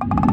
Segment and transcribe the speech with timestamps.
[0.00, 0.28] you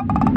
[0.00, 0.34] you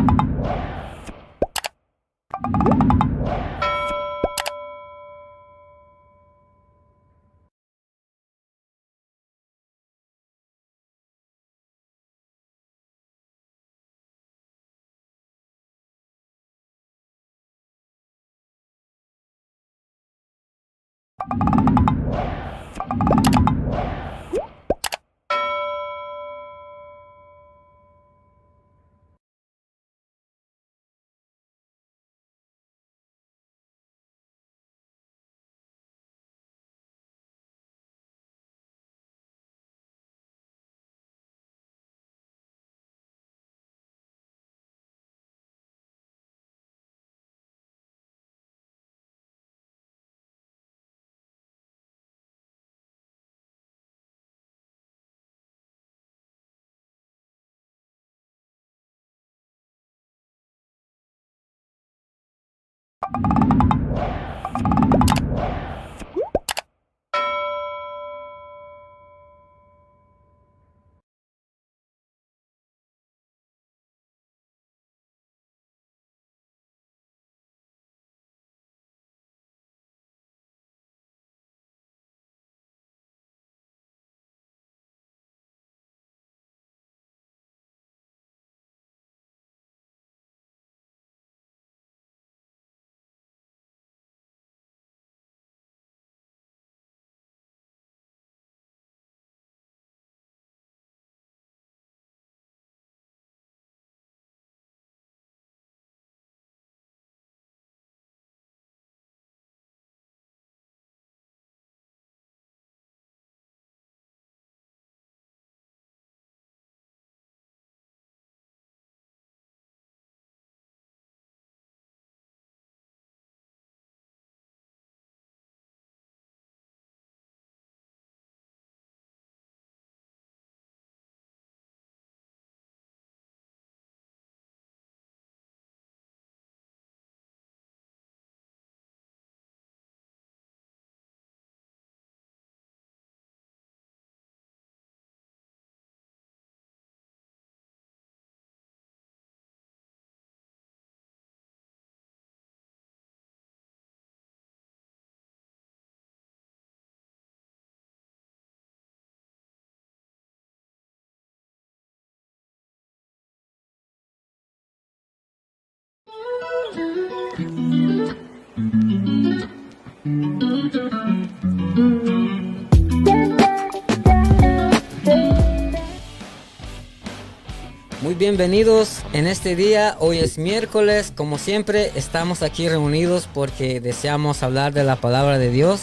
[178.02, 179.96] Muy bienvenidos en este día.
[180.00, 181.14] Hoy es miércoles.
[181.16, 185.82] Como siempre, estamos aquí reunidos porque deseamos hablar de la palabra de Dios.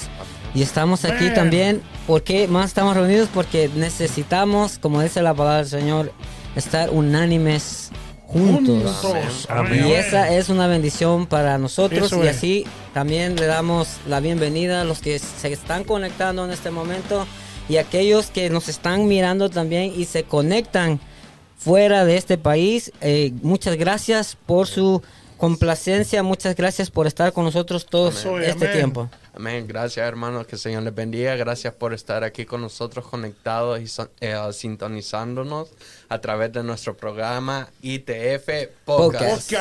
[0.55, 1.83] Y estamos aquí también.
[2.07, 3.29] ¿Por qué más estamos reunidos?
[3.33, 6.13] Porque necesitamos, como dice la palabra del Señor,
[6.57, 7.84] estar unánimes
[8.27, 9.07] juntos.
[9.73, 12.13] Y esa es una bendición para nosotros.
[12.13, 16.71] y así también le damos la bienvenida a los que se están conectando en este
[16.71, 17.27] momento
[17.69, 21.01] y aquellos que nos están mirando también y se conectan
[21.57, 22.93] fuera de este país.
[23.01, 25.03] Eh, muchas gracias por su
[25.45, 28.09] complacencia, muchas gracias por estar con nosotros todo
[28.41, 29.11] este tiempo.
[29.35, 29.67] Amén.
[29.67, 30.47] Gracias, hermanos.
[30.47, 31.37] Que el Señor les bendiga.
[31.37, 33.85] Gracias por estar aquí con nosotros, conectados y
[34.21, 35.69] eh, sintonizándonos
[36.09, 39.53] a través de nuestro programa ITF Podcast.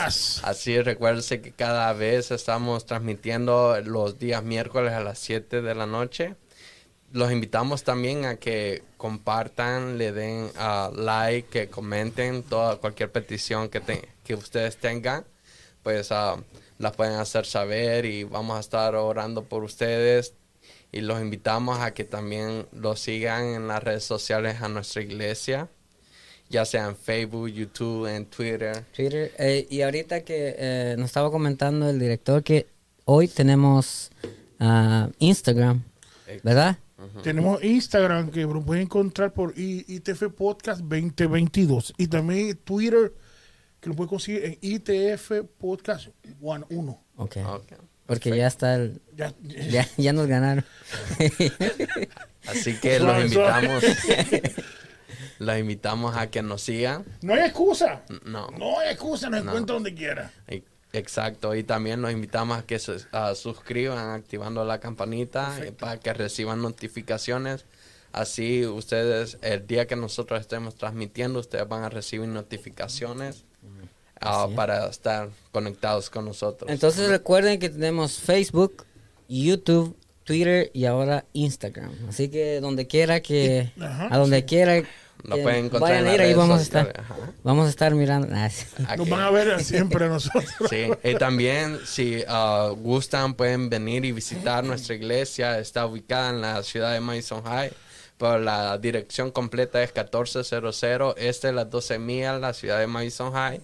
[0.46, 5.86] Así recuérdense que cada vez estamos transmitiendo los días miércoles a las 7 de la
[5.86, 6.36] noche.
[7.12, 13.12] Los invitamos también a que compartan, le den a uh, like, que comenten toda cualquier
[13.12, 13.82] petición que,
[14.24, 15.26] que ustedes tengan.
[15.84, 16.42] Pues uh,
[16.78, 20.34] las pueden hacer saber y vamos a estar orando por ustedes
[20.94, 25.68] y los invitamos a que también los sigan en las redes sociales a nuestra iglesia,
[26.50, 28.86] ya sea en Facebook, YouTube, en Twitter.
[28.96, 29.32] Twitter.
[29.40, 32.68] Eh, y ahorita que eh, nos estaba comentando el director que
[33.06, 34.12] hoy tenemos
[34.60, 35.84] uh, Instagram,
[36.44, 36.78] ¿verdad?
[37.24, 43.14] Tenemos Instagram que lo pueden encontrar por ITF Podcast 2022 y también Twitter
[43.84, 46.08] que lo puede conseguir en ITF Podcast
[46.40, 47.04] 1.
[47.18, 47.38] Ok.
[48.06, 49.34] Porque ya está el, ya,
[49.98, 50.64] ya, nos ganaron.
[52.48, 53.84] Así que los invitamos.
[55.40, 57.04] los invitamos a que nos sigan.
[57.22, 58.04] No hay excusa.
[58.24, 58.48] No.
[58.52, 60.32] No hay excusa, nos encuentra donde quiera.
[60.94, 63.00] Exacto, y también los invitamos a que se
[63.36, 67.66] suscriban activando la campanita eh, para que reciban notificaciones.
[68.14, 73.44] Así ustedes, el día que nosotros estemos transmitiendo, ustedes van a recibir notificaciones
[74.26, 76.70] Ah, para estar conectados con nosotros.
[76.70, 78.86] Entonces recuerden que tenemos Facebook,
[79.28, 81.92] YouTube, Twitter y ahora Instagram.
[82.08, 84.84] Así que donde quiera que, a donde quiera
[85.24, 87.04] pueden vayan a ir ahí vamos a estar,
[87.44, 88.28] vamos a estar mirando.
[88.32, 90.44] Ah, Nos van a ver siempre nosotros.
[90.70, 95.60] Sí, y también si uh, gustan pueden venir y visitar nuestra iglesia.
[95.60, 97.72] Está ubicada en la ciudad de Madison High.
[98.18, 100.84] Pero la dirección completa es 1400
[101.18, 103.60] este de las 12 millas, la ciudad de Madison High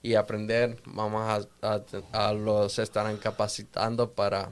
[0.00, 0.80] y aprender.
[0.84, 4.50] Vamos a, los estarán capacitando para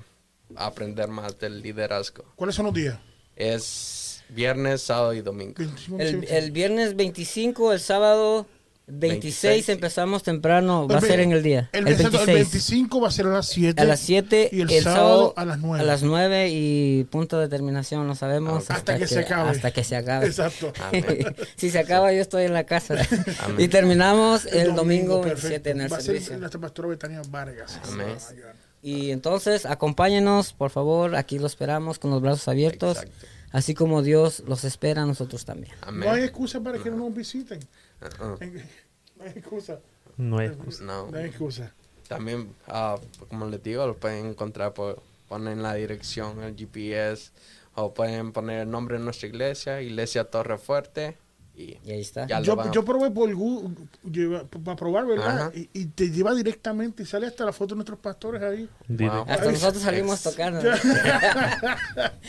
[0.57, 2.25] aprender más del liderazgo.
[2.35, 2.99] ¿Cuáles son los días?
[3.37, 5.55] Es viernes, sábado y domingo.
[6.01, 8.45] El, el viernes 25, el sábado
[8.93, 11.69] 26, empezamos temprano, va a ser en el día.
[11.73, 13.81] El, 25 va a ser a las 7.
[13.81, 15.83] A las 7 y el, sábado, a las 9.
[15.83, 18.71] A las 9 y punto de terminación no sabemos.
[18.71, 19.51] hasta, que, se acabe.
[19.51, 20.27] Hasta que se acabe.
[20.27, 20.73] Exacto.
[21.57, 22.97] si se acaba yo estoy en la casa.
[23.59, 26.31] y terminamos el, domingo, 27 en el va servicio.
[26.31, 27.81] Ser nuestra pastora Betania Vargas.
[27.85, 28.17] Amén.
[28.83, 32.99] Y entonces acompáñenos, por favor, aquí lo esperamos con los brazos abiertos.
[32.99, 33.27] Exacto.
[33.53, 35.75] Así como Dios los espera, nosotros también.
[35.81, 36.09] Amén.
[36.09, 37.59] No hay excusa para que no nos visiten.
[38.03, 38.39] Uh-uh.
[39.17, 39.81] No hay excusa.
[40.17, 40.85] No hay excusa.
[40.85, 41.75] No, hay excusa.
[42.09, 47.31] También, uh, como les digo, lo pueden encontrar por poner la dirección, el GPS,
[47.75, 51.17] o pueden poner el nombre de nuestra iglesia, Iglesia Torre Fuerte,
[51.55, 52.27] Y, ahí está.
[52.27, 53.31] Yo, yo, probé por
[54.65, 55.53] para probar, ¿verdad?
[55.55, 58.69] Y, te lleva directamente y sale hasta la foto de nuestros pastores ahí.
[59.29, 60.61] Hasta nosotros salimos tocando.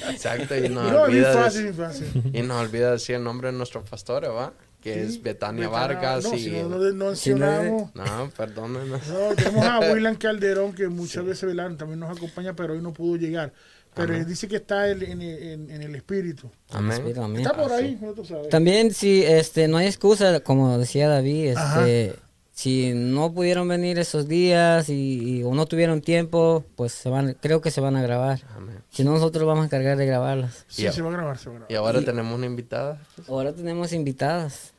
[0.10, 2.32] Exacto, y nos, no, olvida fácil, fácil.
[2.34, 4.54] y nos olvida decir el nombre de nuestros pastores, ¿va?
[4.82, 6.24] Que es Betania Vargas.
[6.24, 7.96] No, y, si no, no, no mencionamos.
[7.96, 9.08] No, perdónenos.
[9.08, 13.16] No, tenemos a William Calderón, que muchas veces también nos acompaña, pero hoy no pudo
[13.16, 13.54] llegar.
[13.94, 15.22] Pero él dice que está en, en,
[15.70, 16.50] en, el espíritu.
[16.70, 17.06] Amén.
[17.38, 18.48] Está por ahí, no tú sabes.
[18.50, 22.16] También, si este, no hay excusa, como decía David, este,
[22.62, 27.60] si no pudieron venir esos días y, o no tuvieron tiempo, pues se van, creo
[27.60, 28.42] que se van a grabar.
[28.56, 28.84] Amén.
[28.92, 30.64] Si no, nosotros vamos a encargar de grabarlas.
[30.68, 31.72] Sí, se va a grabar, se va a grabar.
[31.72, 33.02] Y ahora tenemos una invitada.
[33.28, 34.74] Ahora tenemos invitadas.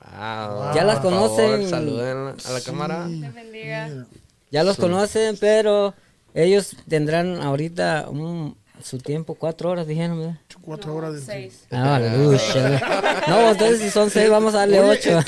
[0.00, 0.74] Wow.
[0.74, 1.68] Ya las conocen.
[1.68, 3.06] saluden a la cámara.
[3.06, 4.06] bendiga.
[4.50, 5.92] Ya los conocen, pero
[6.32, 8.08] ellos tendrán ahorita
[8.86, 10.38] su tiempo, cuatro horas, dijeron, ¿verdad?
[10.60, 11.66] Cuatro horas de seis.
[11.72, 13.24] Ah, aleluya.
[13.28, 15.18] no, entonces si son seis, vamos a darle ocho.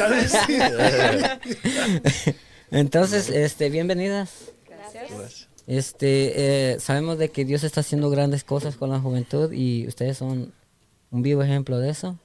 [2.70, 4.52] entonces, este, bienvenidas.
[4.68, 5.48] Gracias.
[5.66, 10.16] Este, eh, sabemos de que Dios está haciendo grandes cosas con la juventud y ustedes
[10.16, 10.52] son
[11.10, 12.16] un vivo ejemplo de eso.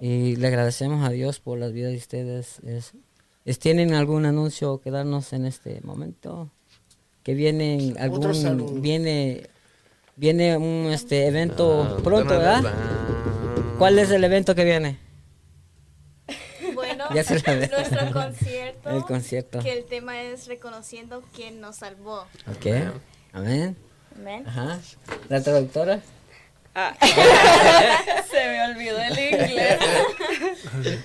[0.00, 2.60] Y le agradecemos a Dios por las vidas de ustedes.
[3.44, 6.50] Es, ¿Tienen algún anuncio que darnos en este momento?
[7.22, 9.50] Que viene algún viene
[10.16, 12.64] viene un este evento ah, pronto, ¿verdad?
[13.78, 14.98] ¿Cuál es el evento que viene?
[16.74, 18.90] Bueno, nuestro concierto.
[18.90, 19.58] El concierto.
[19.60, 22.26] Que el tema es reconociendo quién nos salvó.
[22.48, 22.66] Ok.
[23.32, 23.76] Amén.
[24.14, 24.44] Amén.
[24.46, 24.78] Ajá.
[25.28, 26.00] ¿La traductora?
[26.74, 26.94] Ah.
[28.30, 29.78] Se me olvidó el inglés.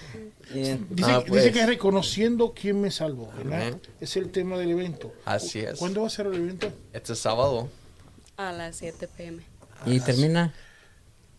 [0.54, 1.50] Dice, ah, pues.
[1.52, 3.78] que es reconociendo quién me salvó, ¿verdad?
[4.02, 5.14] Es el tema del evento.
[5.24, 5.80] Así es.
[5.80, 6.74] ¿Cuándo va a ser el evento?
[6.92, 7.70] Este sábado.
[8.42, 9.44] A las 7 pm.
[9.86, 10.52] ¿Y termina?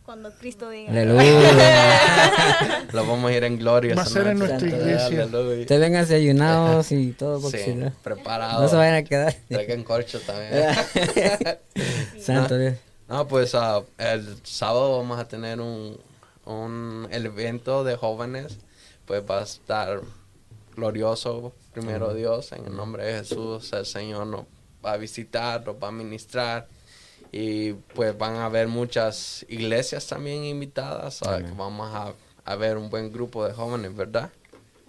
[0.04, 0.92] Cuando Cristo diga.
[0.92, 2.86] Aleluya.
[2.92, 3.96] Lo vamos a ir en gloria.
[3.96, 5.28] Va a ser en nuestra iglesia.
[5.66, 7.50] Te vengan ayunados y todo.
[7.50, 8.62] Sí, si preparados.
[8.62, 9.34] No se vayan a quedar.
[9.48, 10.74] Traigan corcho también.
[12.20, 12.74] Santo Dios.
[13.08, 15.98] No, pues uh, el sábado vamos a tener un,
[16.44, 18.58] un evento de jóvenes.
[19.06, 20.00] Pues va a estar
[20.76, 23.72] glorioso, primero Dios, en el nombre de Jesús.
[23.72, 24.44] El Señor nos
[24.84, 26.68] va a visitar, nos va a ministrar.
[27.32, 31.20] Y pues van a haber muchas iglesias también invitadas.
[31.56, 32.12] vamos a,
[32.44, 34.30] a, ver un buen grupo de jóvenes, ¿verdad?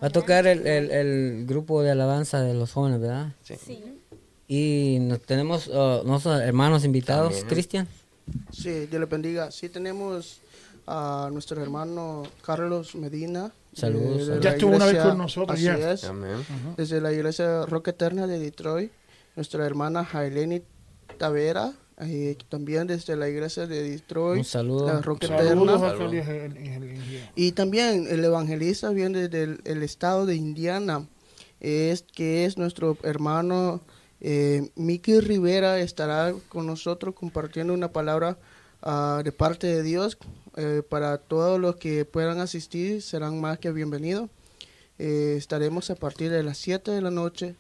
[0.02, 3.32] Va a tocar el, el, el grupo de alabanza de los jóvenes, ¿verdad?
[3.44, 3.82] Sí.
[4.48, 7.88] Y nos tenemos uh, nuestros hermanos invitados, Cristian.
[8.52, 9.52] Sí, Dios le bendiga.
[9.52, 10.42] Sí, tenemos
[10.86, 13.52] a nuestro hermano Carlos Medina.
[13.74, 14.42] Saludos.
[14.42, 15.58] ya estuvo una vez con nosotros.
[15.58, 16.08] Así es.
[16.78, 18.92] Desde la iglesia Roca Eterna de Detroit.
[19.36, 20.62] Nuestra hermana Jaileni
[21.18, 21.74] Tavera.
[22.02, 24.40] Y también desde la iglesia de Detroit.
[24.40, 24.88] Un saludo.
[24.88, 25.80] La Roca Eterna.
[27.36, 31.08] Y también el evangelista viene desde el, estado de Indiana.
[31.60, 33.82] Es que es nuestro hermano
[34.26, 38.38] eh, Miki Rivera estará con nosotros compartiendo una palabra
[38.82, 40.18] ah, de parte de Dios.
[40.56, 44.30] Eh, para todos los que puedan asistir, serán más que bienvenidos.
[44.98, 47.56] Eh, estaremos a partir de las 7 de la noche.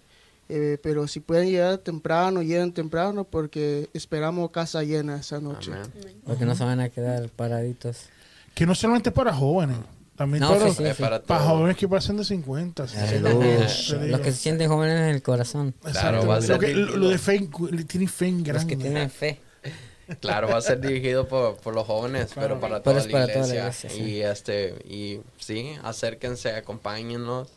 [0.55, 5.71] Eh, pero si pueden llegar temprano, lleguen temprano porque esperamos casa llena esa noche.
[6.25, 8.03] Porque no se van a quedar paraditos.
[8.53, 9.77] Que no solamente para jóvenes,
[10.15, 12.83] también para, para, jóvenes que pasen de 50.
[12.83, 15.73] los que se sienten jóvenes en el corazón.
[15.81, 17.49] Claro, va a ser lo, de fe,
[17.87, 18.53] tienen fe en grande.
[18.53, 19.39] Los que tienen fe.
[20.19, 23.71] Claro, va a ser dirigido por, por los jóvenes, pero para, toda, la iglesia.
[23.95, 27.47] Y este y sí, acérquense, acompáñenos.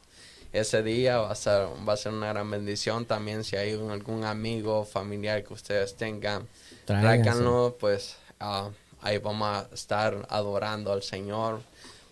[0.56, 3.04] Ese día va a ser va a ser una gran bendición.
[3.04, 6.48] También si hay algún amigo, familiar que ustedes tengan,
[6.86, 8.70] tráiganlo, pues ah,
[9.02, 11.60] ahí vamos a estar adorando al Señor.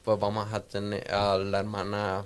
[0.04, 2.24] Pues vamos a tener a la hermana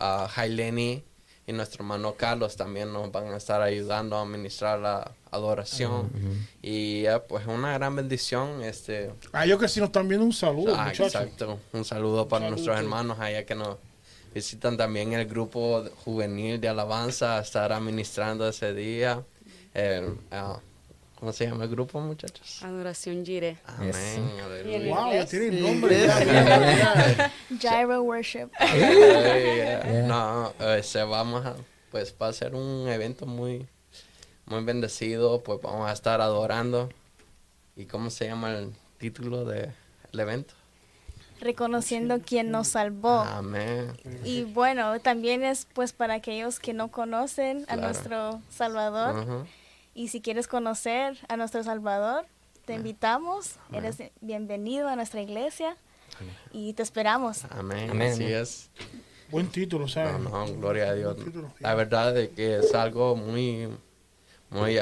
[0.00, 1.04] a Jaileni
[1.46, 6.10] y nuestro hermano Carlos también nos van a estar ayudando a administrar la adoración.
[6.62, 9.12] Y pues una gran bendición este.
[9.32, 11.60] Ah yo que si nos están viendo un saludo ah, exacto.
[11.72, 13.78] Un saludo para nuestros hermanos allá que nos
[14.34, 19.22] visitan también el grupo juvenil de alabanza a estar administrando ese día
[20.30, 20.60] ah,
[21.20, 22.62] ¿Cómo se llama el grupo, muchachos?
[22.62, 23.58] Adoración Gire.
[23.66, 23.92] Amén.
[24.88, 26.08] Wow, ya tiene nombre.
[27.50, 28.48] Gyro Worship.
[30.06, 31.56] No, se vamos a,
[31.90, 33.68] pues va a ser un evento muy,
[34.46, 36.88] muy bendecido, pues vamos a estar adorando.
[37.76, 39.74] ¿Y cómo se llama el título del
[40.14, 40.54] evento?
[41.40, 43.20] Reconociendo quién nos salvó.
[43.20, 43.92] Amén.
[44.24, 49.46] Y bueno, también es pues para aquellos que no conocen a nuestro Salvador.
[49.94, 52.26] Y si quieres conocer a nuestro Salvador,
[52.64, 53.56] te invitamos.
[53.72, 55.76] Eres bienvenido a nuestra iglesia.
[56.52, 57.44] y te esperamos.
[57.50, 57.90] Amén.
[57.90, 58.12] Amén.
[58.12, 58.70] Así es.
[59.30, 60.20] Buen título, ¿sabes?
[60.20, 61.16] No, no, gloria a Dios.
[61.60, 63.68] La verdad es que es algo muy,
[64.50, 64.78] muy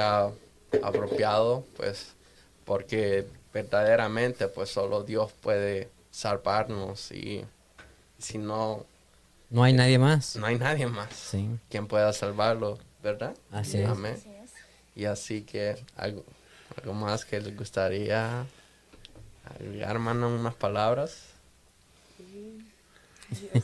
[0.82, 2.14] apropiado, pues,
[2.64, 7.44] porque verdaderamente, pues, solo Dios puede salvarnos y
[8.18, 8.84] si no...
[9.50, 10.34] No hay nadie más.
[10.34, 11.14] No hay nadie más.
[11.14, 11.48] Sí.
[11.70, 13.36] Quien pueda salvarlo, ¿verdad?
[13.52, 13.88] Así es.
[13.88, 14.16] Amén.
[14.96, 16.24] Y así que algo,
[16.76, 18.44] algo más que les gustaría
[19.48, 21.27] agregar, hermano, unas palabras.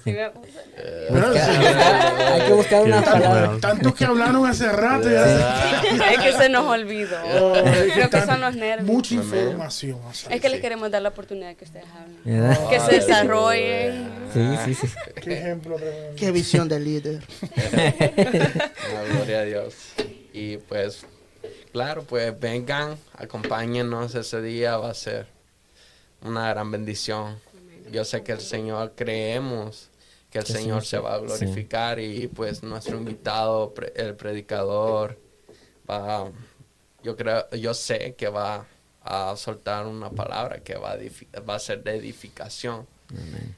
[0.04, 3.59] Hay que buscar una palabra.
[3.61, 5.09] Tanto que hablaron hace rato.
[5.09, 7.16] es que se nos olvidó.
[7.94, 8.87] Creo que son los nervios.
[8.87, 9.99] Mucha información.
[10.30, 12.68] Es que les queremos dar la oportunidad que ustedes hablen.
[12.68, 14.09] Que se desarrollen.
[14.33, 14.94] Sí, sí, sí.
[15.23, 15.76] Qué ejemplo.
[16.16, 17.23] Qué visión de líder.
[19.12, 19.75] gloria a Dios.
[20.33, 21.06] Y pues,
[21.73, 24.76] claro, pues vengan, acompáñenos ese día.
[24.76, 25.26] Va a ser
[26.23, 27.38] una gran bendición
[27.95, 29.91] yo sé que el Señor creemos
[30.35, 35.17] que el Señor se va a glorificar y pues nuestro invitado, el predicador,
[35.89, 36.29] va,
[37.05, 38.67] yo creo, yo sé que va
[39.05, 42.85] a soltar una palabra que va a, va a ser de edificación.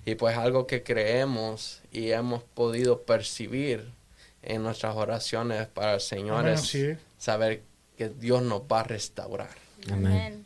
[0.04, 3.90] Y pues algo que creemos y hemos podido percibir
[4.42, 6.76] en nuestras oraciones para el Señor es
[7.16, 7.62] saber
[7.96, 9.65] que Dios nos va a restaurar.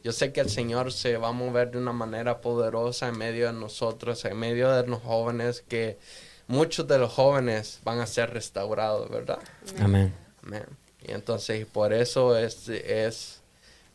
[0.03, 3.47] Yo sé que el Señor se va a mover de una manera poderosa en medio
[3.47, 5.99] de nosotros, en medio de los jóvenes, que
[6.47, 9.39] muchos de los jóvenes van a ser restaurados, ¿verdad?
[9.79, 10.15] Amén.
[10.43, 10.65] Amén.
[11.03, 13.41] Y entonces por eso es, es,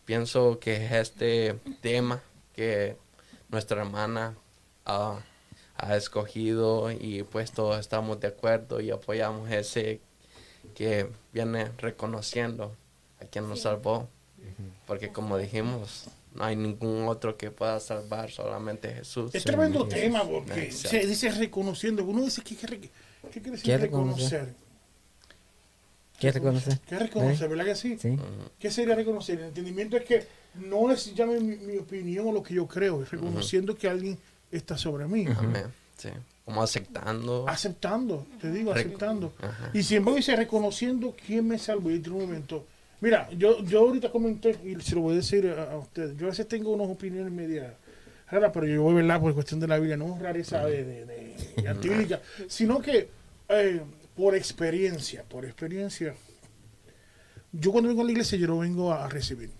[0.05, 2.21] pienso que es este tema
[2.53, 2.97] que
[3.49, 4.35] nuestra hermana
[4.85, 5.19] ha,
[5.77, 10.01] ha escogido y pues todos estamos de acuerdo y apoyamos ese
[10.73, 12.75] que viene reconociendo
[13.21, 14.09] a quien nos salvó
[14.87, 19.33] porque como dijimos, no hay ningún otro que pueda salvar, solamente Jesús.
[19.33, 22.03] Es tremendo tema porque se dice reconociendo.
[22.03, 24.53] Uno dice, ¿qué, qué, qué quiere decir reconocer?
[26.19, 26.79] ¿Qué reconocer?
[26.87, 27.49] ¿Qué reconocer?
[27.49, 27.97] ¿Verdad que sí?
[28.59, 29.39] ¿Qué sería reconocer?
[29.39, 33.11] El entendimiento es que no es ya mi, opinión o lo que yo creo, es
[33.11, 34.17] reconociendo que alguien
[34.51, 35.25] está sobre mí.
[35.27, 35.65] Amén.
[35.97, 36.09] Sí.
[36.45, 37.45] Como aceptando.
[37.47, 39.33] Aceptando, te digo, aceptando.
[39.73, 41.89] Y siempre dice reconociendo quién me salvó.
[41.89, 42.65] Y en un momento,
[43.05, 46.31] Mira, yo, yo ahorita comenté, y se lo voy a decir a, ustedes, yo a
[46.31, 47.77] veces tengo unas opiniones media
[48.31, 50.83] raras, pero yo voy a verla por cuestión de la Biblia, no es rareza de,
[50.83, 53.07] de, de, sino que
[53.47, 53.81] eh,
[54.15, 56.15] por experiencia, por experiencia,
[57.51, 59.51] yo cuando vengo a la iglesia yo no vengo a, recibir.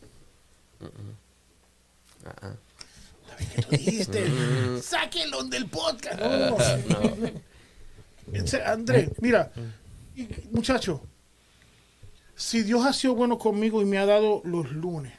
[3.38, 4.26] ¿Qué tú dijiste?
[4.82, 6.20] Sáquenlo del podcast.
[8.28, 8.66] No, no.
[8.66, 9.52] André, mira,
[10.50, 11.04] muchacho,
[12.36, 15.14] si Dios ha sido bueno conmigo y me ha dado los lunes,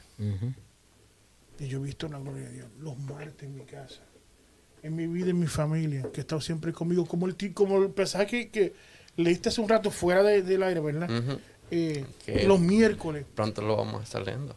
[1.59, 4.01] y yo he visto la gloria de Dios, los martes en mi casa,
[4.83, 7.93] en mi vida, en mi familia, que ha estado siempre conmigo, como el, como el
[7.95, 8.73] mensaje que,
[9.15, 11.39] leíste hace un rato fuera del aire, ¿verdad?
[11.69, 12.05] Eh,
[12.45, 13.25] los miércoles.
[13.35, 14.55] Pronto lo vamos a estar leyendo.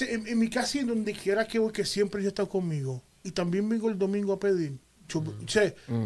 [0.00, 3.02] en, mi casa y en donde quiera que voy, que siempre Dios está conmigo.
[3.22, 4.78] Y también vengo el domingo a pedir.
[5.08, 5.22] Yo,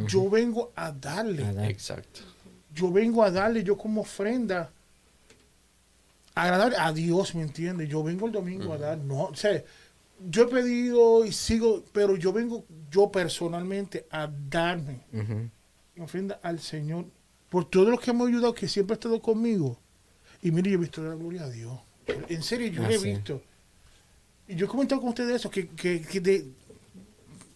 [0.07, 1.69] yo vengo a darle.
[1.69, 2.21] Exacto.
[2.75, 4.71] Yo vengo a darle, yo como ofrenda
[6.35, 7.89] agradable a Dios, ¿me entiendes?
[7.89, 9.63] Yo vengo el domingo a dar, no, o sea,
[10.29, 15.49] yo he pedido y sigo, pero yo vengo yo personalmente a darme uh
[16.03, 17.05] ofrenda al Señor
[17.49, 19.79] por todos los que hemos ayudado, que siempre ha estado conmigo.
[20.41, 21.79] Y mire, yo he visto la gloria a Dios.
[22.29, 23.43] En serio, yo he visto.
[24.49, 26.47] Y yo he comentado con ustedes eso, que, que, de,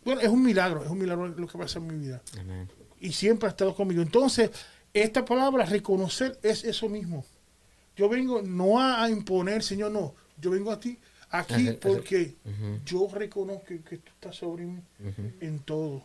[0.04, 2.22] bueno, es un milagro, es un milagro lo que pasa en mi vida.
[3.00, 4.02] Y siempre ha estado conmigo.
[4.02, 4.50] Entonces,
[4.92, 7.24] esta palabra, reconocer, es eso mismo.
[7.96, 10.14] Yo vengo no a, imponer, Señor, no.
[10.40, 10.98] Yo vengo a ti
[11.30, 12.36] aquí porque
[12.84, 14.78] yo reconozco que, tú estás sobre mí
[15.40, 16.02] en todo.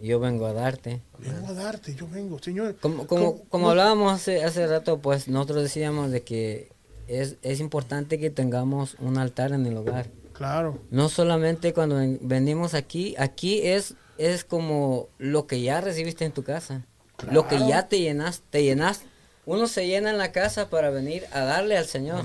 [0.00, 1.00] Yo vengo a darte.
[1.18, 2.76] Vengo a darte, yo vengo, Señor.
[2.76, 6.70] Como, como, como hablábamos hace, hace rato, pues nosotros decíamos de que
[7.06, 10.08] es, es importante que tengamos un altar en el hogar.
[10.32, 10.78] Claro.
[10.90, 16.42] No solamente cuando venimos aquí, aquí es, es como lo que ya recibiste en tu
[16.42, 16.84] casa.
[17.30, 19.11] Lo que ya te llenaste, te llenaste
[19.44, 22.24] uno se llena en la casa para venir a darle al Señor.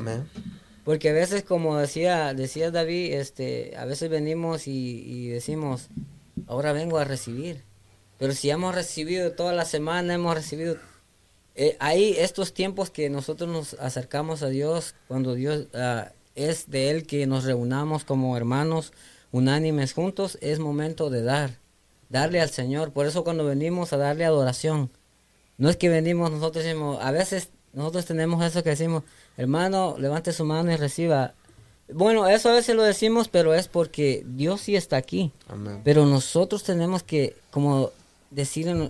[0.84, 5.90] Porque a veces, como decía, decía David, este, a veces venimos y, decimos,
[6.48, 7.64] ahora vengo a recibir.
[8.18, 10.78] Pero si hemos recibido toda la semana, hemos recibido...
[11.56, 16.92] Eh, hay estos tiempos que nosotros nos acercamos a Dios, cuando Dios ah, es de
[16.92, 18.94] Él que nos reunamos como hermanos
[19.32, 21.60] unánimes juntos, es momento de dar,
[22.10, 22.94] darle al Señor.
[22.94, 24.92] Por eso cuando venimos a darle adoración,
[25.58, 29.04] no es que venimos nosotros decimos, a veces nosotros tenemos eso que decimos,
[29.38, 31.36] hermano, levante su mano y reciba.
[31.94, 35.32] Bueno, eso a veces lo decimos, pero es porque Dios sí está aquí.
[35.84, 37.92] Pero nosotros tenemos que, como
[38.32, 38.90] decir, uh,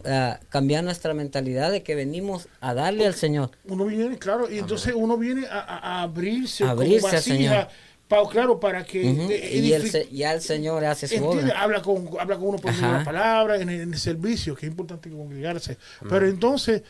[0.50, 3.52] cambiar nuestra mentalidad de que venimos a darle al Señor.
[3.66, 7.68] Uno viene, claro, y entonces uno viene a, abrirse, abrirse al Señor.
[8.08, 9.04] Para, claro, para que...
[9.04, 11.62] y el, ya el Señor hace su obra.
[11.62, 15.78] Habla con, habla con uno por una palabra en el, servicio, que es importante congregarse.
[16.10, 16.84] Pero entonces,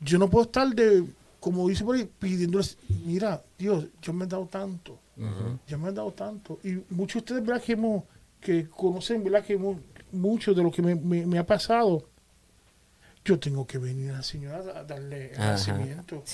[0.00, 1.04] yo no puedo estar de,
[1.40, 4.98] como dice por ahí, pidiéndoles, mira, Dios, yo me he dado tanto
[5.66, 6.58] ya me han dado tanto.
[6.64, 7.62] Y muchos de ustedes, ¿verdad?
[7.62, 8.04] Que, hemos,
[8.40, 9.44] que conocen, ¿verdad?
[9.44, 9.58] Que
[10.12, 12.08] mucho de lo que me, ha pasado.
[13.30, 16.24] Yo tengo que venir al Señor a darle agradecimiento.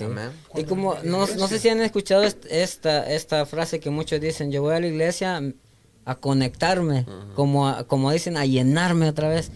[0.55, 4.63] Y como, no, no, sé si han escuchado esta, esta frase que muchos dicen, yo
[4.63, 5.43] voy a la iglesia
[6.07, 7.05] a conectarme,
[7.35, 9.53] como, como dicen, a llenarme otra vez.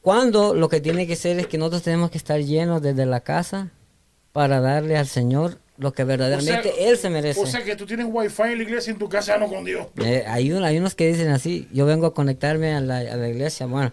[0.00, 3.18] Cuando lo que tiene que ser es que nosotros tenemos que estar llenos desde la
[3.18, 3.72] casa
[4.30, 7.40] para darle al Señor lo que verdaderamente él se merece.
[7.40, 9.88] O sea que tú tienes wifi en la iglesia en tu casa, no con Dios.
[10.04, 13.28] Eh, hay, hay unos que dicen así, yo vengo a conectarme a la, a la
[13.28, 13.92] iglesia, bueno,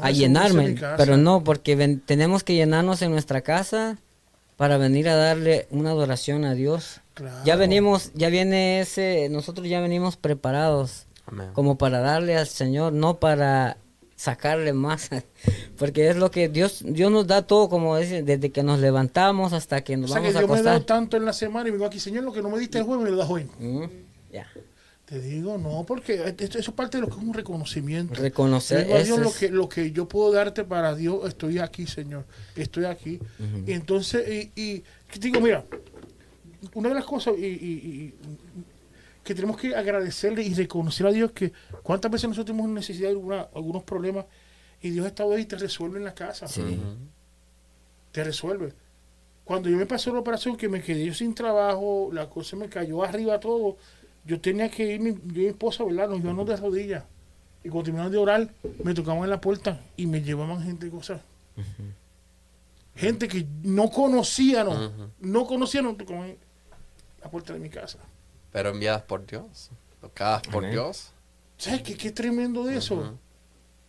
[0.00, 3.98] a llenarme, pero no, porque tenemos que llenarnos en nuestra casa
[4.56, 7.00] para venir a darle una adoración a Dios.
[7.44, 11.06] Ya venimos, ya viene ese, nosotros ya venimos preparados
[11.54, 13.78] como para darle al Señor, no para
[14.16, 15.10] sacarle más,
[15.78, 19.52] porque es lo que Dios Dios nos da todo, como dice, desde que nos levantamos
[19.52, 20.48] hasta que nos vamos a acostar.
[20.48, 22.50] Yo me he dado tanto en la semana y vengo aquí, Señor, lo que no
[22.50, 23.48] me diste el jueves me lo das hoy.
[23.58, 23.84] Mm.
[25.06, 28.20] Te digo, no, porque eso es parte de lo que es un reconocimiento.
[28.20, 28.86] Reconocer.
[29.04, 33.20] Dios lo que, lo que yo puedo darte para Dios, estoy aquí, Señor, estoy aquí.
[33.66, 34.84] Y entonces, y, y,
[35.20, 35.64] digo, mira,
[36.74, 38.14] una de las cosas, y, y
[39.26, 43.46] que tenemos que agradecerle y reconocer a Dios que cuántas veces nosotros tenemos necesidad de
[43.54, 44.24] algunos problemas
[44.80, 46.46] y Dios está ahí y te resuelve en la casa.
[48.12, 48.72] Te resuelve.
[49.44, 52.68] Cuando yo me pasó la operación, que me quedé yo sin trabajo, la cosa me
[52.68, 53.76] cayó arriba todo,
[54.26, 56.08] yo tenía que ir, mi, yo y mi esposa, ¿verdad?
[56.08, 57.04] Nos llevamos de rodillas.
[57.64, 58.48] Y cuando terminaron de orar,
[58.82, 61.20] me tocaban en la puerta y me llevaban gente cosas.
[62.94, 64.68] Gente que no conocían,
[65.20, 66.36] no conocían, no tocaban
[67.22, 67.98] la puerta de mi casa
[68.56, 71.12] pero enviadas por Dios, tocadas por Dios.
[71.58, 73.18] ¿Sabes qué, qué tremendo de eso?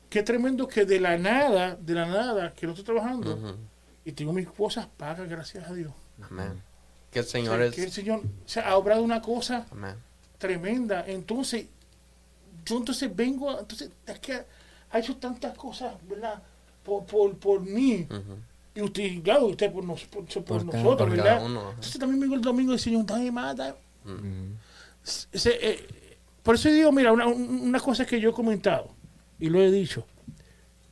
[0.09, 3.57] Qué tremendo que de la nada, de la nada, que no estoy trabajando,
[4.03, 5.93] y tengo mis cosas pagas, gracias a Dios.
[6.21, 6.61] Amén.
[7.09, 7.75] Que el Señor es...
[7.75, 9.65] Que el Señor se ha obrado una cosa
[10.37, 11.03] tremenda.
[11.07, 11.67] Entonces,
[12.65, 14.43] yo entonces vengo, entonces, es que
[14.89, 16.41] ha hecho tantas cosas, ¿verdad?
[16.83, 18.07] Por, por, por mí.
[18.75, 21.45] Y usted, claro, usted por, por, nosotros, ¿verdad?
[21.45, 23.55] Entonces también vengo el domingo y el Señor, dame más,
[25.33, 25.87] eh,
[26.43, 28.89] por eso digo, mira, una, una cosa que yo he comentado
[29.39, 30.05] y lo he dicho,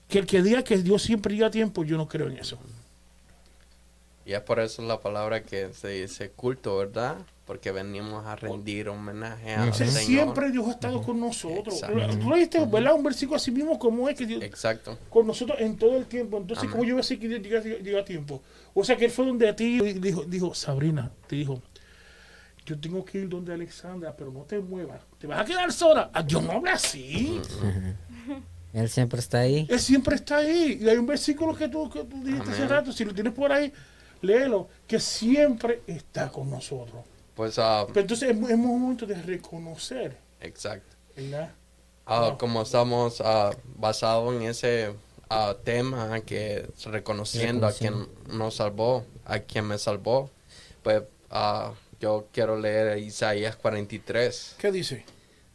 [0.07, 2.57] que el que diga que Dios siempre llega a tiempo, yo no creo en eso.
[4.25, 7.17] Y es por eso la palabra que se dice culto, ¿verdad?
[7.45, 9.93] Porque venimos a rendir homenaje a Señor.
[9.93, 11.79] Siempre Dios ha estado con nosotros.
[12.19, 12.95] Tú leíste, ¿verdad?
[12.95, 14.97] Un versículo así mismo como es que Dios Exacto.
[15.09, 16.37] con nosotros en todo el tiempo.
[16.37, 18.41] Entonces, ¿cómo yo voy a decir que Dios llega, a tiempo?
[18.73, 21.61] O sea, que Él fue donde a ti dijo, dijo Sabrina, te dijo,
[22.65, 25.01] yo tengo que ir donde Alexandra, pero no te muevas.
[25.19, 26.09] ¿Te vas a quedar sola?
[26.11, 27.39] Ah, yo no hablo así.
[28.73, 29.67] Él siempre está ahí.
[29.69, 30.79] Él siempre está ahí.
[30.81, 33.51] Y hay un versículo que tú, que tú dijiste hace rato, si lo tienes por
[33.51, 33.71] ahí,
[34.21, 37.05] léelo, que siempre está con nosotros.
[37.35, 40.17] Pues, uh, pero entonces es, es, momento de reconocer.
[40.39, 40.95] Exacto.
[41.15, 41.53] ¿Verdad?
[42.07, 44.93] Uh, como estamos uh, basados en ese
[45.63, 50.29] tema, que reconociendo a quien nos salvó, a quien me salvó,
[50.83, 51.03] pues
[51.99, 54.55] yo quiero leer Isaías 43.
[54.57, 55.03] ¿Qué dice?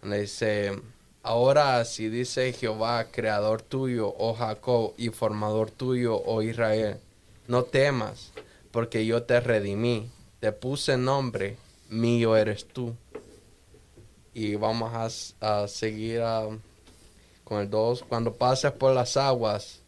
[0.02, 0.78] dice,
[1.22, 6.98] ahora si dice Jehová, creador tuyo, oh Jacob, y formador tuyo, oh Israel,
[7.46, 8.32] no temas,
[8.70, 11.56] porque yo te redimí, te puse nombre,
[11.90, 12.94] mío eres tú.
[14.32, 14.90] Y vamos
[15.40, 16.22] a, seguir
[17.44, 18.04] con el 2.
[18.08, 19.82] Cuando pases por las aguas,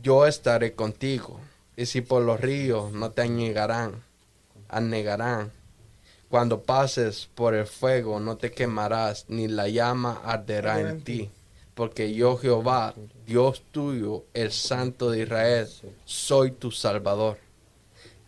[0.00, 1.40] yo estaré contigo.
[1.76, 4.08] Y si por los ríos no te anegarán
[4.68, 5.52] anegarán.
[6.28, 11.30] Cuando pases por el fuego no te quemarás, ni la llama arderá en ti.
[11.74, 12.94] Porque yo Jehová,
[13.26, 15.68] Dios tuyo, el Santo de Israel,
[16.04, 17.38] soy tu Salvador.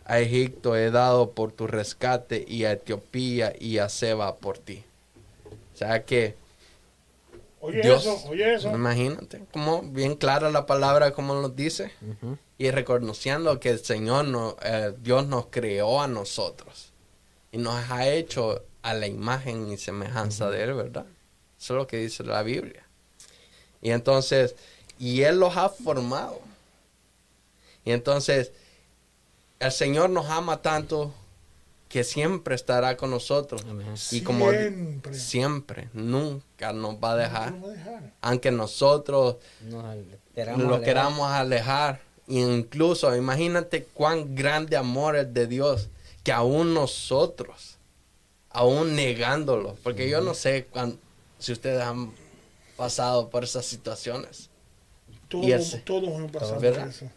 [0.05, 4.83] A Egipto he dado por tu rescate y a Etiopía y a Seba por ti.
[5.73, 6.35] O sea que
[7.61, 8.71] Oye eso, oye eso.
[8.71, 11.91] Imagínate, como bien clara la palabra como nos dice.
[12.57, 16.91] Y reconociendo que el Señor, no, eh, Dios nos creó a nosotros.
[17.51, 21.05] Y nos ha hecho a la imagen y semejanza de Él, ¿verdad?
[21.59, 22.83] Eso es lo que dice la Biblia.
[23.81, 24.55] Y entonces,
[24.97, 26.39] y Él los ha formado.
[27.85, 28.51] Y entonces,
[29.61, 31.13] el Señor nos ama tanto
[31.87, 33.63] que siempre estará con nosotros.
[34.11, 34.47] Y como
[35.11, 35.89] siempre.
[35.93, 37.53] nunca nos va a dejar.
[38.21, 39.37] Aunque nosotros
[40.57, 42.01] lo queramos alejar.
[42.27, 45.89] Incluso imagínate cuán grande amor es de Dios
[46.23, 47.77] que aún nosotros,
[48.49, 50.67] aún negándolo, porque yo no sé
[51.39, 52.13] si ustedes han
[52.77, 54.49] pasado por esas situaciones.
[55.27, 57.09] Todos, hemos pasado por eso.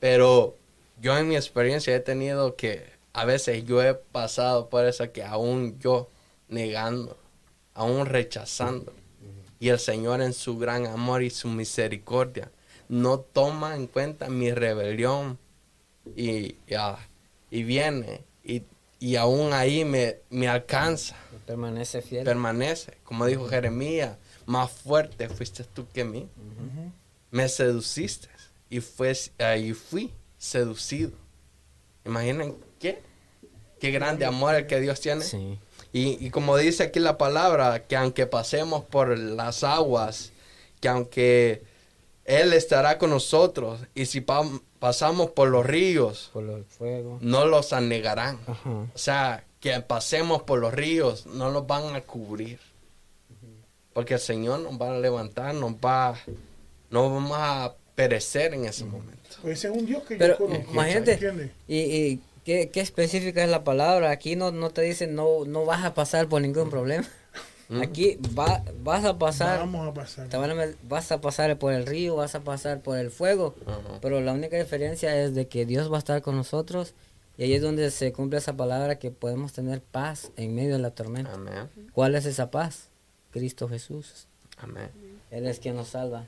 [0.00, 0.56] Pero
[1.00, 5.22] yo en mi experiencia he tenido que a veces yo he pasado por eso que
[5.22, 6.08] aún yo
[6.48, 7.16] negando,
[7.74, 8.92] aún rechazando.
[9.60, 12.50] Y el Señor en su gran amor y su misericordia
[12.88, 15.38] no toma en cuenta mi rebelión
[16.16, 16.56] y,
[17.50, 18.62] y viene y,
[19.00, 21.16] y, aún ahí me, me alcanza.
[21.44, 22.24] Permanece fiel.
[22.24, 22.98] Permanece.
[23.04, 26.28] Como dijo Jeremías, más fuerte fuiste tú que mí.
[27.30, 28.28] Me seduciste
[28.70, 29.12] y, fue,
[29.58, 31.12] y fui seducido.
[32.04, 33.02] Imaginen qué
[33.78, 35.24] Qué grande amor el que Dios tiene.
[35.92, 40.32] Y, como dice aquí la palabra, que aunque pasemos por las aguas,
[40.80, 41.62] que aunque
[42.24, 46.30] Él estará con nosotros, y si pasamos por los ríos,
[47.20, 48.38] no los anegarán.
[48.94, 52.60] O sea, que pasemos por los ríos, no los van a cubrir.
[53.92, 56.16] Porque el Señor nos va a levantar, nos va,
[56.90, 59.17] no vamos a perecer en ese momento.
[59.42, 60.72] Pues ese es un Dios que yo conozco.
[60.72, 64.10] Imagínate, y ¿Qué, específica es la palabra?
[64.10, 67.06] Aquí no, no te dicen no, no vas a pasar por ningún problema.
[67.68, 67.82] Mm.
[67.82, 69.58] Aquí va, vas a pasar.
[69.58, 70.28] Vamos a pasar.
[70.88, 73.54] vas a pasar por el río, vas a pasar por el fuego.
[74.00, 76.94] Pero la única diferencia es de que Dios va a estar con nosotros.
[77.36, 80.78] Y ahí es donde se cumple esa palabra que podemos tener paz en medio de
[80.78, 81.68] la tormenta.
[81.92, 82.88] ¿Cuál es esa paz?
[83.30, 84.26] Cristo Jesús.
[84.56, 84.88] Amén.
[85.30, 86.24] Él es quien nos salva.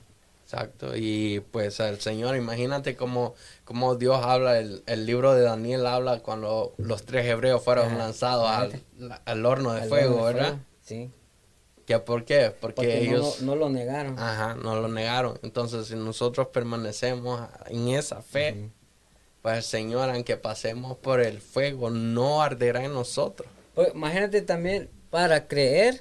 [0.53, 5.87] Exacto, y pues el Señor, imagínate cómo, cómo Dios habla, el, el, libro de Daniel
[5.87, 8.51] habla cuando los tres hebreos fueron lanzados
[9.27, 10.59] al, horno de fuego, ¿verdad?
[10.83, 11.13] Sí.
[11.87, 12.53] ¿Que ¿Por qué?
[12.61, 13.43] Porque, ellos...
[13.43, 14.19] No, lo negaron.
[14.19, 15.39] Ajá, no lo negaron.
[15.45, 18.71] Entonces, si nosotros permanecemos en esa fe,
[19.43, 23.49] pues el Señor, aunque pasemos por el fuego, no arderá en nosotros.
[23.77, 26.01] Pues, imagínate también, para creer,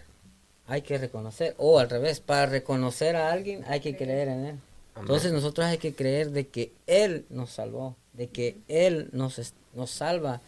[0.69, 4.60] hay que reconocer, o al revés, para reconocer a alguien hay que creer en él.
[4.95, 9.89] Entonces nosotros hay que creer de que Él nos salvó, de que Él nos, nos
[9.89, 10.41] salva,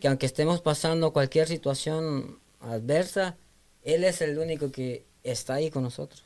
[0.00, 3.36] que aunque estemos pasando cualquier situación adversa,
[3.84, 6.22] Él es el único que está ahí con nosotros.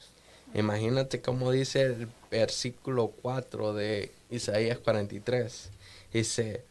[0.55, 5.71] Imagínate cómo dice el versículo 4 de Isaías 43.
[6.13, 6.63] Dice,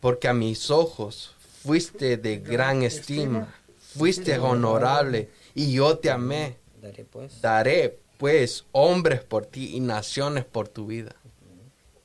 [0.00, 6.56] porque a mis ojos fuiste de gran estima, fuiste honorable y yo te amé.
[6.80, 7.40] Daré pues.
[7.40, 11.14] Daré pues hombres por ti y naciones por tu vida.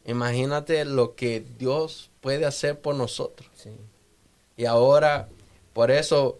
[0.06, 3.50] Imagínate lo que Dios puede hacer por nosotros.
[4.58, 5.30] Y ahora,
[5.74, 6.40] por eso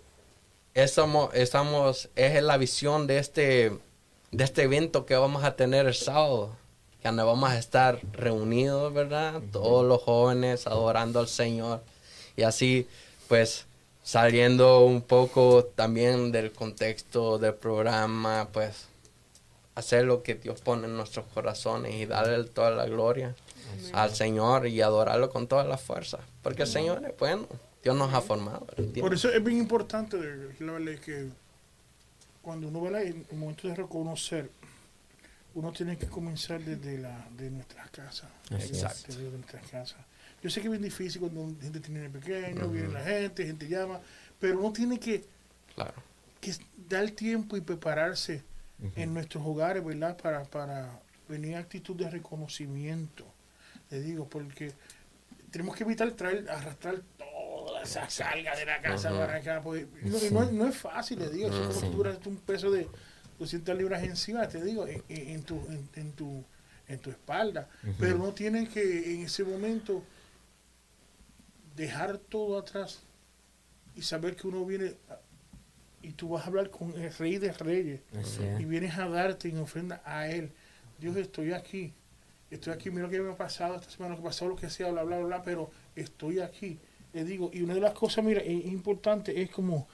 [0.74, 3.72] estamos, estamos, es la visión de este,
[4.32, 6.56] de este evento que vamos a tener el sábado,
[7.02, 9.42] que vamos a estar reunidos, ¿verdad?
[9.52, 11.82] Todos los jóvenes adorando al Señor.
[12.36, 12.88] Y así,
[13.28, 13.66] pues,
[14.04, 18.88] saliendo un poco también del contexto del programa, pues
[19.76, 23.34] hacer lo que Dios pone en nuestros corazones y darle toda la gloria
[23.94, 26.20] al Señor y adorarlo con toda la fuerza.
[26.44, 27.48] Porque el Señor es bueno,
[27.82, 28.68] Dios nos ha formado.
[29.00, 30.18] Por eso es bien importante
[31.04, 31.30] que
[32.42, 34.50] cuando uno ve el momento de reconocer,
[35.56, 38.30] uno tiene que comenzar desde la, de nuestras casas.
[38.52, 39.16] Exacto.
[39.16, 39.98] de nuestras casas
[40.44, 44.02] yo sé que es bien difícil cuando gente tiene pequeño, viene la gente, gente llama,
[44.42, 45.24] pero uno tiene que,
[46.42, 46.54] que
[46.90, 48.44] dar tiempo y prepararse
[48.98, 50.18] en nuestros hogares, ¿verdad?
[50.18, 53.26] Para, para venir a actitud de reconocimiento.
[53.90, 54.74] Le digo, porque
[55.50, 59.62] tenemos que evitar traer, arrastrar toda esa carga de la casa para acá.
[59.62, 61.48] Pues, no, es fácil, le digo.
[62.26, 62.90] un peso de
[63.40, 66.44] 200 libras encima, te digo, en, tu, en, tu,
[66.90, 67.70] en tu espalda.
[67.98, 70.04] Pero no tienen que en ese momento
[71.76, 73.02] dejar todo atrás
[73.96, 74.96] y saber que uno viene
[76.02, 78.02] y tú vas a hablar con el rey de reyes
[78.60, 80.52] y vienes a darte en ofrenda a él.
[81.00, 81.94] Dios, estoy aquí.
[82.52, 84.70] Estoy aquí, mira lo que me ha pasado esta semana, lo que pasó, lo que
[84.70, 86.78] sea, bla, bla, bla, pero estoy aquí.
[87.14, 89.88] Le digo, y una de las cosas, mira, es importante, es como,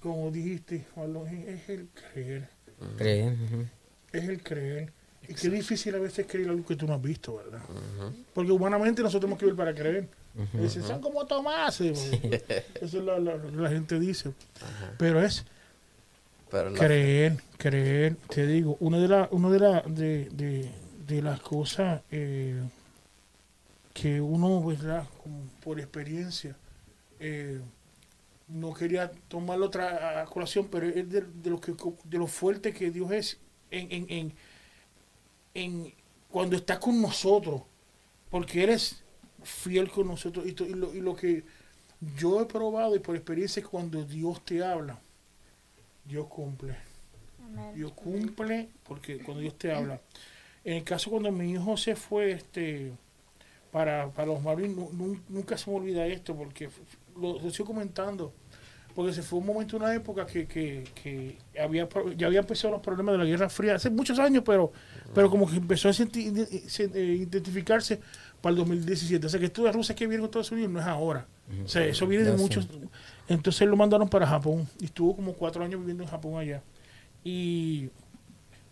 [0.00, 2.48] como dijiste, es, el creer.
[2.96, 3.36] Creer.
[4.12, 4.92] Es el creer.
[5.28, 7.60] Y qué difícil a veces creer algo que tú no has visto, ¿verdad?
[8.32, 10.08] Porque humanamente nosotros tenemos que ver para creer.
[10.54, 11.80] Dicen, son como Tomás.
[11.80, 14.32] Eso es lo que la gente dice.
[14.98, 15.44] Pero es
[16.50, 18.16] creer, creer.
[18.28, 20.70] Te digo, una de, la, una de, la, de,
[21.06, 22.60] de, las cosas eh,
[23.92, 25.06] que uno, ¿verdad?
[25.22, 26.56] Como por experiencia,
[27.18, 27.60] eh,
[28.48, 33.10] no quería tomar otra colación, pero es de, lo que de lo fuerte que Dios
[33.12, 33.38] es
[33.70, 34.32] en, en, en,
[35.54, 35.94] en
[36.30, 37.62] cuando está con nosotros,
[38.30, 38.99] porque eres
[39.42, 41.44] fiel con nosotros y, y, lo, y lo que
[42.16, 44.98] yo he probado y por experiencia es cuando Dios te habla,
[46.04, 46.76] Dios cumple.
[47.74, 50.00] Dios cumple porque cuando Dios te habla.
[50.64, 52.92] En el caso cuando mi hijo se fue este
[53.70, 54.76] para, para los Marines,
[55.28, 56.68] nunca se me olvida esto porque
[57.18, 58.32] lo, estoy comentando.
[58.94, 62.82] Porque se fue un momento, una época que, que, que había, ya había empezado los
[62.82, 64.72] problemas de la Guerra Fría, hace muchos años, pero,
[65.14, 68.00] pero como que empezó a eh, identificarse
[68.40, 69.26] para el 2017.
[69.26, 71.26] O sea, que esto de Rusia que viene con Estados Unidos no es ahora.
[71.64, 72.68] O sea, eso viene de muchos.
[73.28, 76.62] Entonces lo mandaron para Japón y estuvo como cuatro años viviendo en Japón allá.
[77.24, 77.90] Y,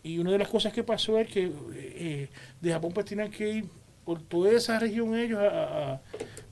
[0.03, 2.29] y una de las cosas que pasó es que eh,
[2.61, 3.65] de Japón pues tenían que ir
[4.05, 6.01] por toda esa región ellos a,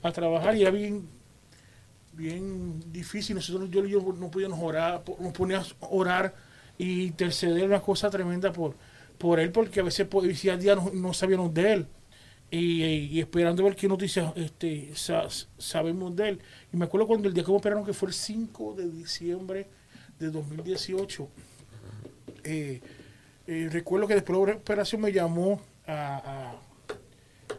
[0.03, 1.07] a, trabajar y era bien,
[2.13, 3.35] bien difícil.
[3.35, 6.35] Nosotros yo, yo no podíamos orar, nos poníamos a orar
[6.77, 8.75] y interceder una cosa tremenda por,
[9.17, 11.87] por él, porque a veces decía día no, no sabíamos de él.
[12.49, 14.93] Y, esperando ver qué noticias este,
[15.57, 16.41] sabemos de él.
[16.71, 19.67] Y me acuerdo cuando el día que me operaron, que fue el 5 de diciembre
[20.17, 21.27] de 2018,
[22.43, 22.81] eh,
[23.47, 26.55] eh, recuerdo que después de la operación me llamó a,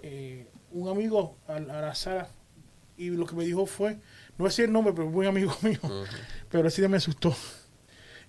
[0.03, 2.29] eh, un amigo a, la sala
[2.97, 4.01] y lo que me dijo fue, no
[4.39, 5.81] voy a decir el nombre, pero un buen amigo mío,
[6.51, 7.35] pero día me asustó.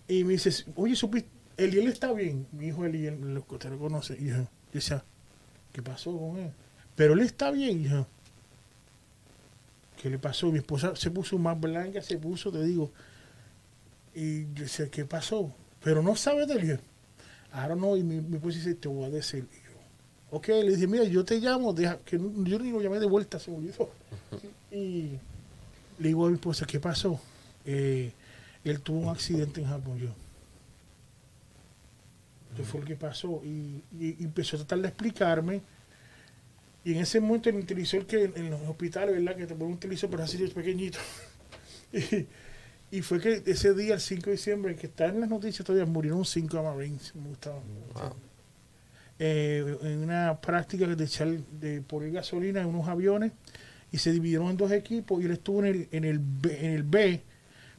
[0.08, 2.48] Y me dice, oye, supiste, Eliel está bien.
[2.52, 4.18] Mi hijo Eliel, lo que usted lo conoce.
[4.20, 5.04] Y yo decía,
[5.72, 6.52] ¿qué pasó con él?
[6.96, 8.08] Pero él está bien, hija.
[10.02, 10.52] ¿Qué le pasó?
[10.52, 12.92] Mi esposa se puso más blanca, se puso, te digo.
[14.16, 15.54] Y yo decía, ¿qué pasó?
[15.84, 16.80] Pero no sabe de él.
[17.52, 19.48] Ahora no, y mi, esposa dice, te voy a decir.
[19.52, 19.78] Y yo,
[20.32, 23.40] ok, le dije, mira, yo te llamo, deja, que yo ni lo llamé de vuelta,
[23.40, 23.90] se me olvidó.
[24.72, 25.18] Y
[25.98, 27.20] le digo a mi esposa, ¿qué pasó?
[27.66, 28.12] Eh,
[28.64, 30.10] él tuvo un accidente en Japón, yo.
[32.60, 33.42] ¿Qué fue lo que pasó?
[33.46, 33.86] Y,
[34.20, 35.62] empezó a tratar de explicarme.
[36.84, 39.38] Y en ese momento él utilizó el que en los hospitales, ¿verdad?
[39.38, 41.00] Que te ponen un televisor, pero así es pequeñito.
[42.92, 45.86] y, fue que ese día, el 5 de diciembre, que está en las noticias todavía,
[45.86, 47.16] murieron cinco Marines.
[47.16, 47.62] Me gustaba.
[49.20, 53.32] Eh, en una práctica de echar, de poner gasolina en unos aviones
[53.90, 56.72] y se dividieron en dos equipos y él estuvo en el, en el, B, en
[56.74, 57.22] el B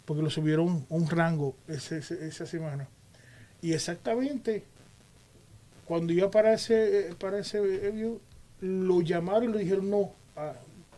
[0.07, 2.88] porque lo subieron un rango esa semana.
[3.62, 4.64] Y exactamente
[5.90, 8.20] cuando iba para ese, para ese avión,
[8.61, 10.12] lo llamaron y le dijeron, no,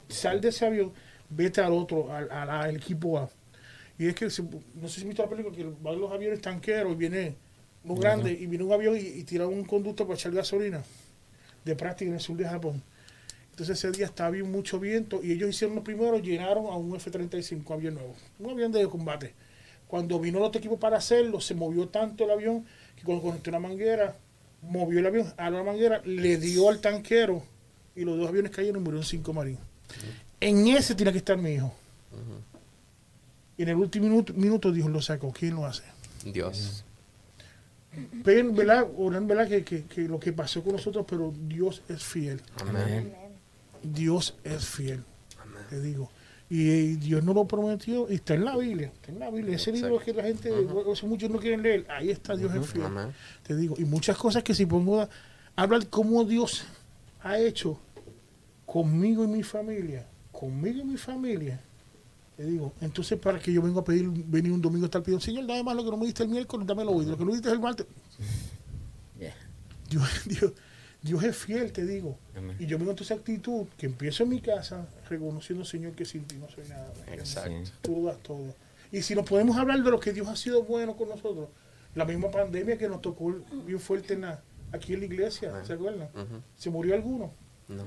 [0.09, 0.93] sal de ese avión,
[1.31, 3.31] vete al otro, al, equipo A.
[3.99, 6.97] Y es que, no sé si visto la película, que van los aviones tanqueros y
[6.97, 7.37] viene
[7.85, 10.83] muy grande, y viene un avión y, tira un conducto para echar gasolina
[11.65, 12.83] de práctica en el sur de Japón.
[13.51, 16.97] Entonces ese día estaba bien mucho viento y ellos hicieron los primeros, llenaron a un
[16.97, 19.33] F-35 avión nuevo, un avión de combate.
[19.93, 22.65] Cuando vino el otro equipo para hacerlo, se movió tanto el avión
[22.97, 24.17] que cuando conectó una manguera,
[24.63, 27.43] movió el avión a la manguera, le dio al tanquero
[27.95, 29.61] y los dos aviones cayeron y murieron cinco marines.
[30.41, 31.75] En ese tiene que estar mi hijo.
[33.59, 35.31] Y en el último minuto, minuto dijo, lo sacó.
[35.31, 35.83] ¿Quién lo hace?
[36.25, 36.87] Dios.
[38.25, 38.87] Ven, ¿verdad?
[38.97, 39.47] Oran, ¿verdad?
[39.47, 42.41] Que, que, que, lo que pasó con nosotros, pero Dios es fiel.
[42.57, 43.15] Amén.
[43.83, 45.05] Dios es fiel.
[45.39, 45.65] Amén.
[45.69, 46.11] Te digo.
[46.55, 49.57] Y Dios no lo prometió, y está en la Biblia, está en la Biblia.
[49.57, 50.51] Ese libro que la gente,
[51.05, 52.85] muchos no quieren leer, ahí está Dios en fiel.
[53.43, 55.09] Te digo, y muchas cosas que si pongo a
[55.57, 56.65] hablar cómo Dios
[57.23, 57.81] ha hecho
[58.67, 61.59] conmigo y mi familia, conmigo y mi familia,
[62.37, 65.25] te digo, entonces para que yo venga a pedir, venir un domingo a estar pidiendo,
[65.25, 67.33] Señor, dame más lo que no me diste el miércoles, dámelo hoy, lo que no
[67.33, 67.87] diste el martes.
[69.89, 70.53] Dios, Dios,
[71.03, 72.17] Dios es fiel, te digo.
[72.59, 76.37] Y yo me esa actitud que empiezo en mi casa reconociendo, Señor, que sin ti
[76.37, 76.93] no soy nada.
[77.13, 77.71] Exacto.
[77.83, 78.55] Tú lo das todo.
[78.93, 81.49] Y si nos podemos hablar de lo que Dios ha sido bueno con nosotros,
[81.95, 83.35] la misma pandemia que nos tocó
[83.67, 84.25] bien fuerte en
[84.73, 86.09] aquí en la iglesia, ¿se acuerdan?
[86.57, 87.33] ¿Se murió alguno?
[87.69, 87.85] No.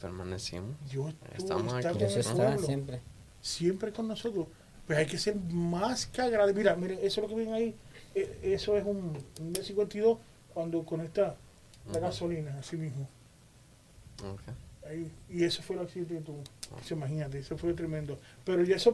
[0.00, 0.76] Permanecimos.
[0.88, 1.98] Dios Estamos aquí.
[1.98, 3.00] Dios está siempre.
[3.40, 4.46] Siempre con nosotros.
[4.86, 6.56] Pues hay que ser más que agradecidos.
[6.56, 7.74] Mira, miren, eso es lo que ven ahí.
[8.14, 10.18] Eh, eso es un, un 52
[10.58, 11.36] cuando conecta
[11.92, 13.08] la gasolina, así mismo.
[15.30, 16.42] y eso fue el accidente que tuvo.
[16.90, 18.18] Imagínate, eso fue tremendo.
[18.44, 18.92] Pero ya eso,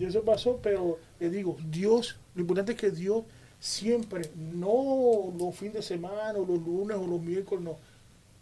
[0.00, 3.22] ya eso pasó, pero le digo, Dios, lo importante es que Dios
[3.60, 7.78] siempre, no los fines de semana, o los lunes, o los miércoles, no.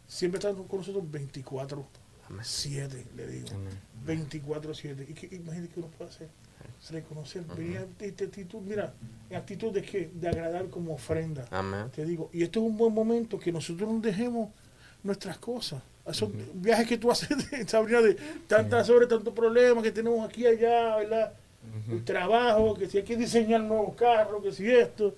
[0.07, 1.85] Siempre está con nosotros 24,
[2.41, 3.49] 7, le digo.
[4.07, 5.07] 24, 7.
[5.07, 6.29] ¿Y qué, imagínate que uno puede hacer?
[6.91, 8.95] Reconocer, venir esta actitud, mira,
[9.35, 11.45] actitud de que de agradar como ofrenda.
[11.91, 14.51] Te digo, y esto es un buen momento que nosotros nos dejemos
[15.03, 15.83] nuestras cosas.
[16.07, 18.15] Esos viajes que tú haces, Sabrina, de
[18.47, 21.33] tantas horas, tantos problemas que tenemos aquí allá, ¿verdad?
[21.91, 25.15] El trabajo, que si hay que diseñar nuevos carros, que si esto,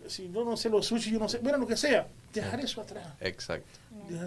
[0.00, 2.60] que si no, no sé, los sushi, yo no sé, mira lo que sea, dejar
[2.60, 3.06] eso atrás.
[3.20, 3.81] Exacto.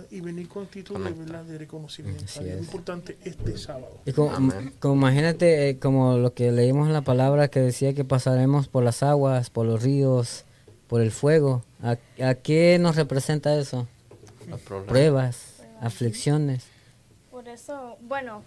[0.10, 1.44] Y venir con actitud de, ¿verdad?
[1.44, 2.26] de reconocimiento.
[2.26, 2.38] es.
[2.60, 4.02] importante este sábado.
[4.06, 8.04] Y como, como imagínate, eh, como lo que leímos en la palabra que decía que
[8.04, 10.46] pasaremos por las aguas, por los ríos,
[10.88, 11.64] por el fuego.
[11.84, 13.88] ¿A, a qué nos representa eso?
[14.88, 16.66] Pruebas aflicciones.
[17.32, 18.44] Por eso, bueno,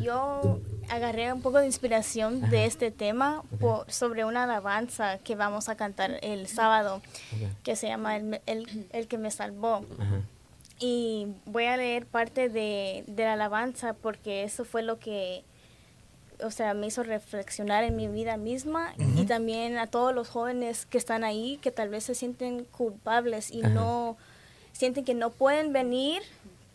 [0.00, 3.42] yo agarré un poco de inspiración de este tema
[3.88, 7.02] sobre una alabanza que vamos a cantar el sábado,
[7.62, 9.84] que se llama El, el, que me salvó.
[10.78, 15.44] Y voy a leer parte de, de, la alabanza porque eso fue lo que,
[16.42, 20.86] o sea, me hizo reflexionar en mi vida misma y también a todos los jóvenes
[20.86, 24.16] que están ahí, que tal vez se sienten culpables y no
[24.72, 26.22] sienten que no pueden venir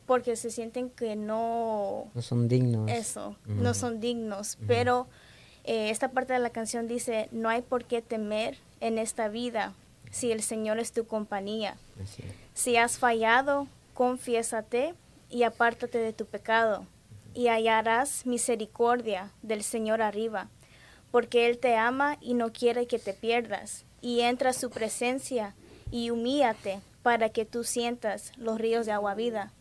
[0.10, 2.10] porque se sienten que no...
[2.16, 2.90] No son dignos.
[2.90, 4.58] Eso, no son dignos.
[4.66, 5.06] Pero
[5.66, 9.76] eh, esta parte de la canción dice, no hay por qué temer en esta vida
[10.10, 11.78] si el Señor es tu compañía.
[12.56, 14.96] Si has fallado, confiésate
[15.30, 16.88] y apártate de tu pecado
[17.36, 20.50] y hallarás misericordia del Señor arriba,
[21.12, 23.86] porque Él te ama y no quiere que te pierdas.
[24.02, 25.54] Y entra a su presencia
[25.92, 29.54] y humíate para que tú sientas los ríos de agua vida.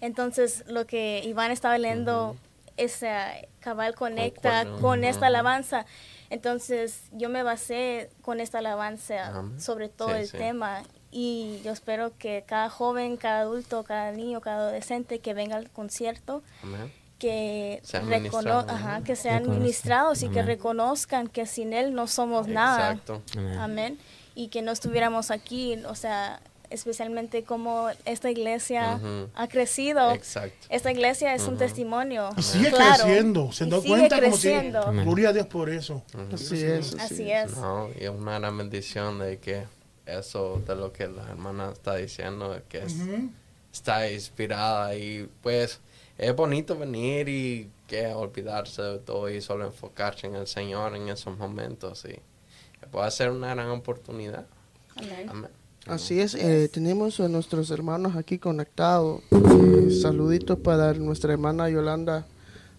[0.00, 2.36] Entonces, lo que Iván estaba leyendo,
[2.76, 5.86] esa cabal conecta con esta alabanza.
[6.30, 12.42] Entonces, yo me basé con esta alabanza sobre todo el tema y yo espero que
[12.46, 16.42] cada joven, cada adulto, cada niño, cada adolescente que venga al concierto,
[17.18, 18.08] que, sean
[19.04, 22.98] que sean ministrados y que reconozcan que sin Él no somos nada.
[23.58, 23.98] Amén.
[24.34, 26.40] Y que no estuviéramos aquí, o sea,
[26.72, 29.00] especialmente como esta iglesia
[29.34, 30.12] ha crecido.
[30.12, 30.66] Exacto.
[30.68, 32.30] Esta iglesia es un testimonio.
[32.36, 34.82] Y sigue creciendo, se da cuenta creciendo.
[34.84, 36.02] como Gloria a Dios por eso.
[36.32, 36.94] Así es.
[36.94, 37.52] Así es.
[38.00, 39.64] y es una gran bendición de que
[40.06, 42.84] eso de lo que la hermana está diciendo, que
[43.72, 45.80] está inspirada y pues
[46.18, 51.08] es bonito venir y que olvidarse de todo y solo enfocarse en el Señor en
[51.08, 52.04] esos momentos.
[52.04, 52.20] Y,
[52.90, 54.46] puede ser una gran oportunidad.
[54.96, 55.48] Amén.
[55.86, 59.22] Así es, eh, tenemos a nuestros hermanos aquí conectados.
[59.32, 62.24] Eh, saluditos para nuestra hermana Yolanda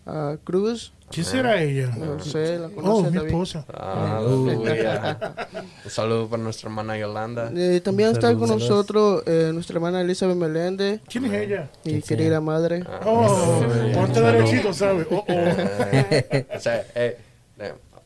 [0.06, 0.94] uh, Cruz.
[1.12, 1.94] ¿Quién será ella?
[1.98, 3.66] No sé, la conoce oh, mi esposa.
[3.72, 4.20] Ah,
[5.86, 7.52] Un saludo para nuestra hermana Yolanda.
[7.56, 11.02] Eh, también está con nosotros eh, nuestra hermana Elizabeth Meléndez.
[11.08, 11.70] ¿Quién es ella?
[11.84, 12.84] Mi querida madre.
[12.88, 13.62] Ah, oh,
[13.94, 15.06] ponte derechito, ¿sabes?
[15.12, 15.28] Oh, oh.
[16.56, 17.18] o sea, eh,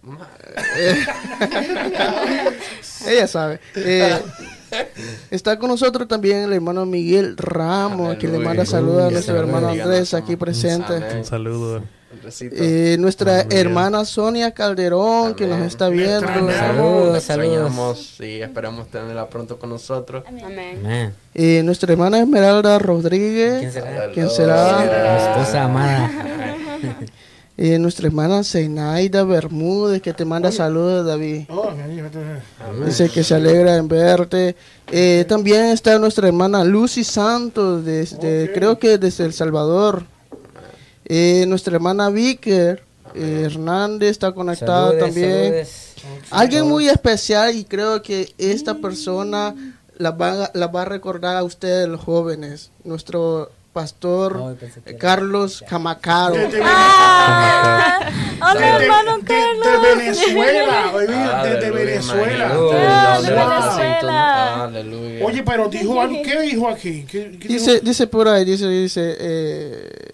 [3.08, 3.60] Ella sabe.
[3.76, 4.20] Eh,
[5.32, 9.70] está con nosotros también el hermano Miguel Ramos, que le manda saludos a nuestro hermano
[9.70, 10.93] Andrés aquí presente.
[11.18, 11.84] Un saludo.
[12.39, 16.28] Eh, nuestra hermana Sonia Calderón, que nos está viendo.
[16.51, 18.20] Saludos, saludos.
[18.20, 20.24] Y esperamos tenerla pronto con nosotros.
[20.28, 21.13] Amén.
[21.34, 23.59] Eh, nuestra hermana Esmeralda Rodríguez.
[23.59, 24.11] ¿Quién será?
[24.13, 25.32] ¿Quién será?
[25.32, 26.11] esposa amada.
[27.60, 31.45] Y nuestra hermana Zenaida Bermúdez, que te manda saludos, David.
[31.49, 31.72] Oh,
[32.86, 34.55] Dice que se alegra en verte.
[34.91, 40.03] Eh, también está nuestra hermana Lucy Santos, desde, creo que desde El Salvador.
[41.05, 42.84] Eh, nuestra hermana Vicker
[43.16, 45.66] eh, Hernández está conectada también.
[46.30, 49.55] Alguien muy especial y creo que esta persona
[49.97, 52.70] la va, la va a recordar a ustedes, los jóvenes.
[52.84, 54.57] Nuestro pastor
[54.97, 56.36] Carlos Camacaro.
[56.63, 57.99] Ah,
[58.41, 59.67] hola, hermano Carlos.
[59.67, 60.91] De, Venezuela,
[61.43, 62.57] desde Venezuela.
[63.21, 64.71] Venezuela.
[65.23, 67.05] Oye, pero dijo algo, ¿qué dijo aquí?
[67.47, 70.07] dice, dice por ahí, dice, dice, eh,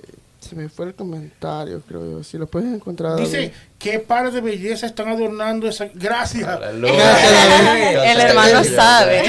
[0.54, 2.24] se me fue el comentario, creo yo.
[2.24, 3.18] Si lo puedes encontrar.
[3.20, 5.90] Dice, ¿qué par de belleza están adornando esa?
[5.94, 6.48] Gracias.
[6.74, 9.24] El hermano sabe.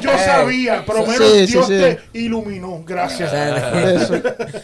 [0.00, 2.82] Yo, sabía, pero menos Dios te iluminó.
[2.84, 3.32] Gracias.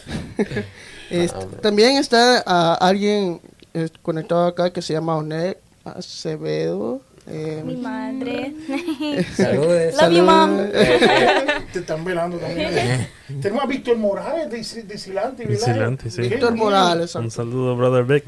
[1.61, 3.41] también está uh, alguien
[3.75, 7.01] eh, conectado acá que se llama Onet Acevedo.
[7.27, 8.55] Eh, mi madre.
[9.37, 9.95] Saludos.
[10.01, 10.59] Love you, mom.
[11.73, 13.09] Te están velando también.
[13.41, 16.23] Tenemos a Víctor Morales de, de Silante, sí.
[16.23, 17.15] Víctor Morales.
[17.15, 18.25] Un saludo, brother Beck.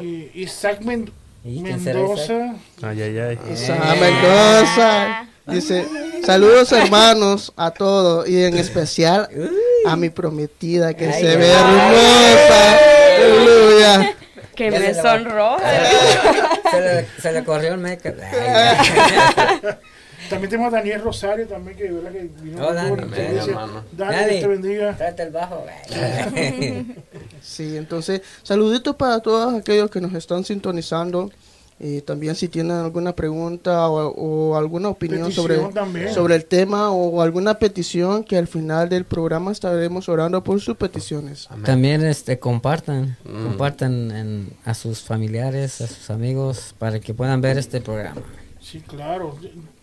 [0.00, 2.54] Y Isaac Mendoza.
[2.82, 3.38] Ay, ay, ay.
[3.52, 5.28] Isaac Mendoza.
[5.46, 5.86] Dice,
[6.24, 9.28] saludos hermanos a todos y en especial
[9.86, 12.78] a mi prometida que se ve hermosa.
[13.16, 14.16] Aleluya.
[14.56, 15.58] Que me sonroja.
[16.70, 18.12] Se le, se le corrió el make
[20.28, 22.10] También tenemos a Daniel Rosario, también que, ¿verdad?
[22.10, 23.84] que vino oh, Dani, hermano.
[23.92, 24.96] Dani, te bendiga.
[24.96, 25.64] Trate el bajo.
[27.40, 31.30] sí, entonces, saluditos para todos aquellos que nos están sintonizando.
[31.78, 35.58] Y también si tienen alguna pregunta o, alguna opinión sobre,
[36.12, 40.76] sobre el tema o alguna petición que al final del programa estaremos orando por sus
[40.76, 41.48] peticiones.
[41.64, 43.44] También este compartan, mm.
[43.44, 48.22] compartan a sus familiares, a sus amigos para que puedan ver este programa.
[48.58, 49.36] Sí, claro.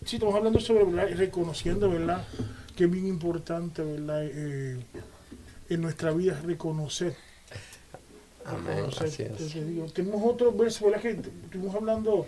[0.03, 0.83] Sí, estamos hablando sobre
[1.15, 2.25] reconociendo, ¿verdad?
[2.75, 4.23] Que es bien importante, ¿verdad?
[4.25, 4.79] Eh,
[5.69, 7.15] en nuestra vida reconocer
[8.45, 8.85] Amén.
[8.99, 9.93] Así es.
[9.93, 11.01] tenemos otro verso, ¿verdad?
[11.01, 12.25] Que estuvimos hablando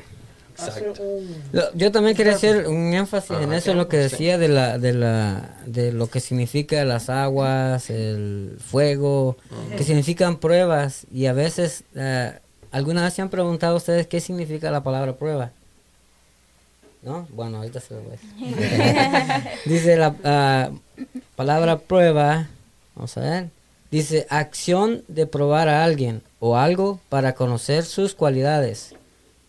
[0.58, 1.36] hace un...
[1.74, 4.94] Yo también quería hacer un énfasis en eso, en lo que decía de la, de
[4.94, 9.38] la, de lo que significa las aguas, el fuego,
[9.78, 12.38] que significan pruebas y a veces, uh,
[12.72, 15.52] ¿alguna vez se han preguntado ustedes qué significa la palabra prueba?
[17.02, 17.28] ¿No?
[17.32, 19.52] Bueno, ahorita se lo voy a decir.
[19.66, 20.72] Dice la ah,
[21.36, 22.48] palabra prueba,
[22.96, 23.50] vamos a ver,
[23.96, 28.94] Dice, acción de probar a alguien o algo para conocer sus cualidades,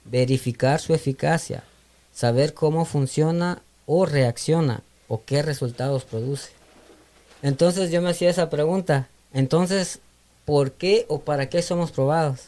[0.04, 1.64] verificar su eficacia,
[2.12, 6.52] saber cómo funciona o reacciona o qué resultados produce.
[7.42, 9.98] Entonces yo me hacía esa pregunta, entonces,
[10.44, 12.42] ¿por qué o para qué somos probados?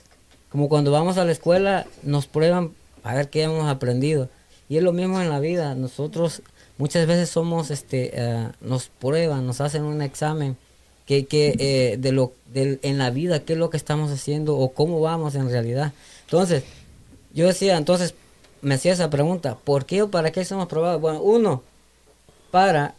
[0.51, 4.29] Como cuando vamos a la escuela nos prueban a ver qué hemos aprendido.
[4.69, 6.43] Y es lo mismo en la vida, nosotros
[6.77, 10.57] muchas veces somos, este, eh, nos prueban, nos hacen un examen
[11.09, 14.59] que, que eh, de lo de, en la vida, qué es lo que estamos haciendo
[14.59, 15.95] o cómo vamos en realidad.
[16.27, 16.65] Entonces,
[17.33, 18.13] yo decía, entonces,
[18.61, 21.01] me hacía esa pregunta, ¿por qué o para qué somos probados?
[21.01, 21.63] Bueno, uno,
[22.51, 22.95] para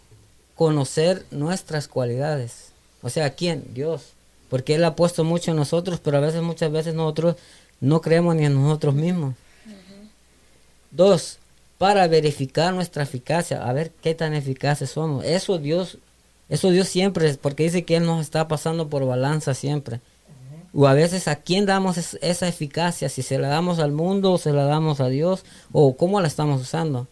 [0.55, 2.71] conocer nuestras cualidades.
[3.03, 3.63] O sea, ¿quién?
[3.75, 4.13] Dios.
[4.49, 7.35] Porque Él ha puesto mucho en nosotros, pero a veces, muchas veces nosotros
[7.79, 9.35] no creemos ni en nosotros mismos.
[10.89, 11.37] Dos,
[11.77, 15.23] para verificar nuestra eficacia, a ver qué tan eficaces somos.
[15.25, 15.99] Eso Dios
[16.49, 20.01] eso Dios siempre, porque dice que Él nos está pasando por balanza siempre.
[20.73, 24.37] O a veces a quién damos esa eficacia, si se la damos al mundo o
[24.37, 27.07] se la damos a Dios, o cómo la estamos usando.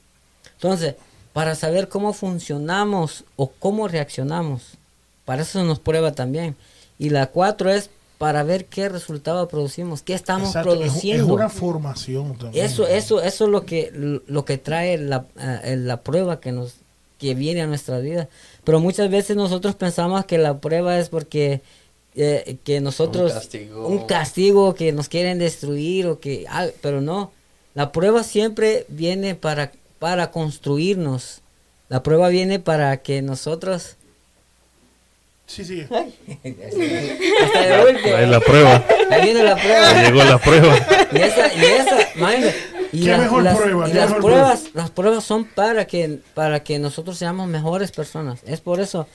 [0.54, 0.96] Entonces,
[1.34, 4.78] para saber cómo funcionamos o cómo reaccionamos,
[5.26, 6.56] para eso nos prueba también.
[6.98, 11.26] Y la cuatro es para ver qué resultado producimos, qué estamos produciendo.
[11.26, 12.66] Es, una formación también.
[12.66, 13.92] Eso, eso, eso es lo que,
[14.26, 15.26] lo que trae la,
[15.64, 16.76] eh, la prueba que nos
[17.18, 18.30] que viene a nuestra vida.
[18.68, 21.62] Pero muchas veces nosotros pensamos que la prueba es porque
[22.18, 23.32] eh, que nosotros
[23.74, 24.76] un castigo.
[24.76, 27.32] que nos quieren destruir o que ah, pero no
[27.76, 31.40] la prueba siempre viene para para construirnos
[31.88, 33.96] la prueba viene para que nosotros
[35.46, 35.88] Sí, sí.
[35.90, 38.86] Hasta de Ahí la prueba.
[39.10, 39.90] Ahí viene la prueba.
[39.92, 40.76] Ahí llegó la prueba.
[41.14, 42.20] Y esa, y esa,
[42.92, 43.90] y ¿Qué mejor prueba?
[43.90, 48.42] Y las pruebas, las pruebas son para que, para que nosotros seamos mejores personas.
[48.46, 49.08] Es por eso,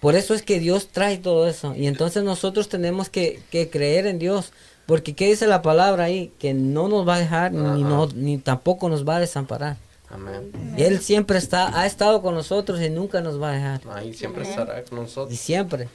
[0.00, 1.74] por eso es que Dios trae todo eso.
[1.74, 4.52] Y entonces nosotros tenemos que, que creer en Dios.
[4.86, 6.32] Porque ¿qué dice la palabra ahí?
[6.38, 9.76] Que no nos va a dejar ni, no, ni tampoco nos va a desamparar.
[10.10, 10.52] Amén.
[10.76, 13.80] Él siempre está, ha estado con nosotros y nunca nos va a dejar.
[13.94, 15.32] Ahí siempre estará con nosotros.
[15.32, 15.88] Y siempre.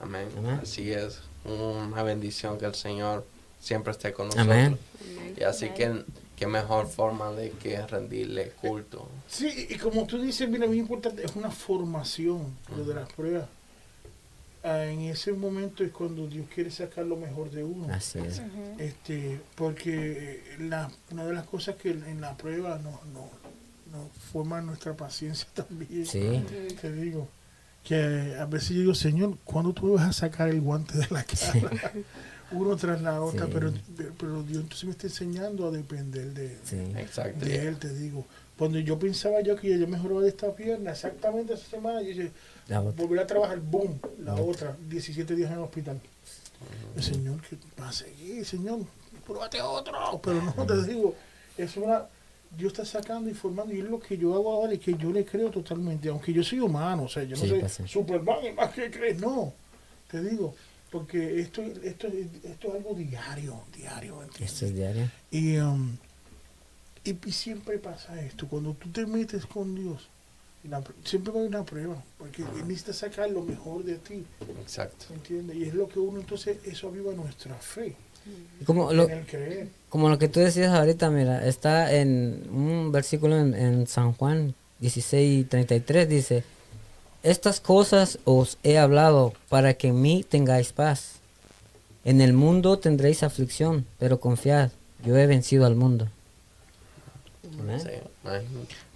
[0.00, 0.28] Amén.
[0.62, 1.20] Así es.
[1.44, 3.24] Una bendición que el Señor
[3.58, 4.48] siempre esté con nosotros.
[4.48, 4.78] Amén.
[5.36, 6.04] Y así que
[6.36, 9.08] qué mejor forma de que rendirle culto.
[9.26, 13.48] Sí, y como tú dices, mira, muy importante, es una formación lo de las pruebas.
[14.62, 17.92] Ah, en ese momento es cuando Dios quiere sacar lo mejor de uno.
[17.92, 18.42] Así es.
[18.78, 23.30] este, porque la, una de las cosas que en la prueba no, no,
[23.92, 26.04] no forma nuestra paciencia también.
[26.04, 26.44] Sí.
[26.80, 27.28] Te digo
[27.84, 31.22] que a veces yo digo, Señor, ¿cuándo tú vas a sacar el guante de la
[31.22, 31.92] cara?
[32.52, 33.72] uno tras la otra, pero,
[34.18, 36.56] pero Dios entonces me está enseñando a depender de,
[37.38, 38.24] de Él, te digo.
[38.58, 42.32] Cuando yo pensaba yo que yo mejoraba de esta pierna, exactamente esa semana, yo dije,
[42.96, 46.00] volver a trabajar, boom, la otra, 17 días en el hospital.
[46.96, 48.80] El Señor, que va a seguir, Señor,
[49.26, 51.14] pruébate otro, pero no te digo,
[51.58, 52.06] es una,
[52.56, 55.10] Dios está sacando y formando, y es lo que yo hago ahora y que yo
[55.10, 58.72] le creo totalmente, aunque yo soy humano, o sea, yo no soy Superman y más
[58.72, 59.52] que crees, no,
[60.10, 60.54] te digo,
[60.96, 64.22] porque esto, esto, esto es algo diario, diario.
[64.40, 65.10] Esto es diario.
[65.30, 65.94] Y, um,
[67.04, 70.08] y, siempre pasa esto, cuando tú te metes con Dios,
[71.04, 74.24] siempre va a haber una prueba, porque Él necesita sacar lo mejor de ti.
[74.62, 75.12] Exacto.
[75.12, 75.56] ¿Entiendes?
[75.58, 77.94] Y es lo que uno, entonces, eso aviva nuestra fe.
[78.64, 79.06] Como lo,
[79.90, 84.54] como lo que tú decías ahorita, mira, está en un versículo en, en San Juan
[84.80, 86.44] 16 33, dice,
[87.26, 91.16] estas cosas os he hablado para que en mí tengáis paz.
[92.04, 94.70] En el mundo tendréis aflicción, pero confiad,
[95.04, 96.08] yo he vencido al mundo.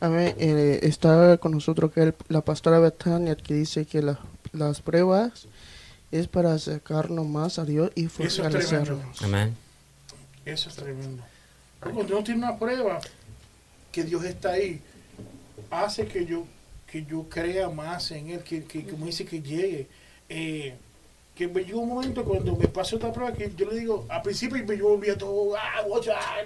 [0.00, 0.34] Amén.
[0.38, 4.00] Eh, está con nosotros que la pastora Betania que dice que
[4.52, 5.48] las pruebas
[6.12, 9.22] es para acercarnos más a Dios y fortalecernos.
[9.22, 9.56] Amén.
[10.44, 11.24] Eso es tremendo.
[11.80, 13.00] Cuando uno tiene una prueba
[13.90, 14.80] que Dios está ahí,
[15.70, 16.44] hace que yo
[16.90, 19.86] que yo crea más en Él, que, que como dice que llegue.
[20.28, 20.74] Eh,
[21.34, 24.20] que me llegó un momento cuando me pasó esta prueba que yo le digo, al
[24.20, 25.82] principio me yo volvía todo, ah,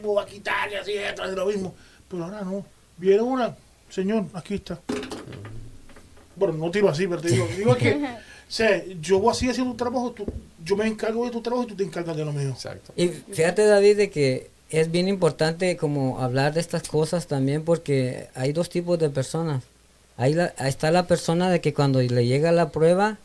[0.01, 1.74] voy a quitar y así, esto, lo mismo.
[2.09, 2.64] Pero ahora no.
[2.97, 3.57] Viene una,
[3.90, 4.80] señor, aquí está.
[6.36, 8.09] Bueno, no tiro así, pero te digo, digo que, o
[8.47, 10.26] sea, yo voy así haciendo tu trabajo, tú,
[10.64, 12.51] yo me encargo de tu trabajo y tú te encargas de lo mío.
[12.51, 12.92] Exacto.
[12.95, 18.28] Y fíjate, David, de que es bien importante como hablar de estas cosas también porque
[18.34, 19.64] hay dos tipos de personas.
[20.17, 23.19] Ahí, ahí está la persona de que cuando le llega la prueba,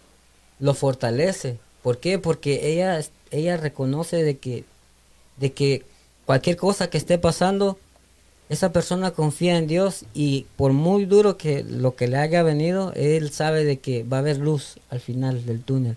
[0.60, 1.58] lo fortalece.
[1.84, 2.20] ¿Por qué?
[2.20, 3.00] Porque ella,
[3.32, 4.64] ella reconoce de que,
[5.38, 5.84] de que
[6.26, 7.78] cualquier cosa que esté pasando,
[8.50, 12.92] esa persona confía en Dios y por muy duro que lo que le haya venido,
[12.96, 15.96] él sabe de que va a haber luz al final del túnel.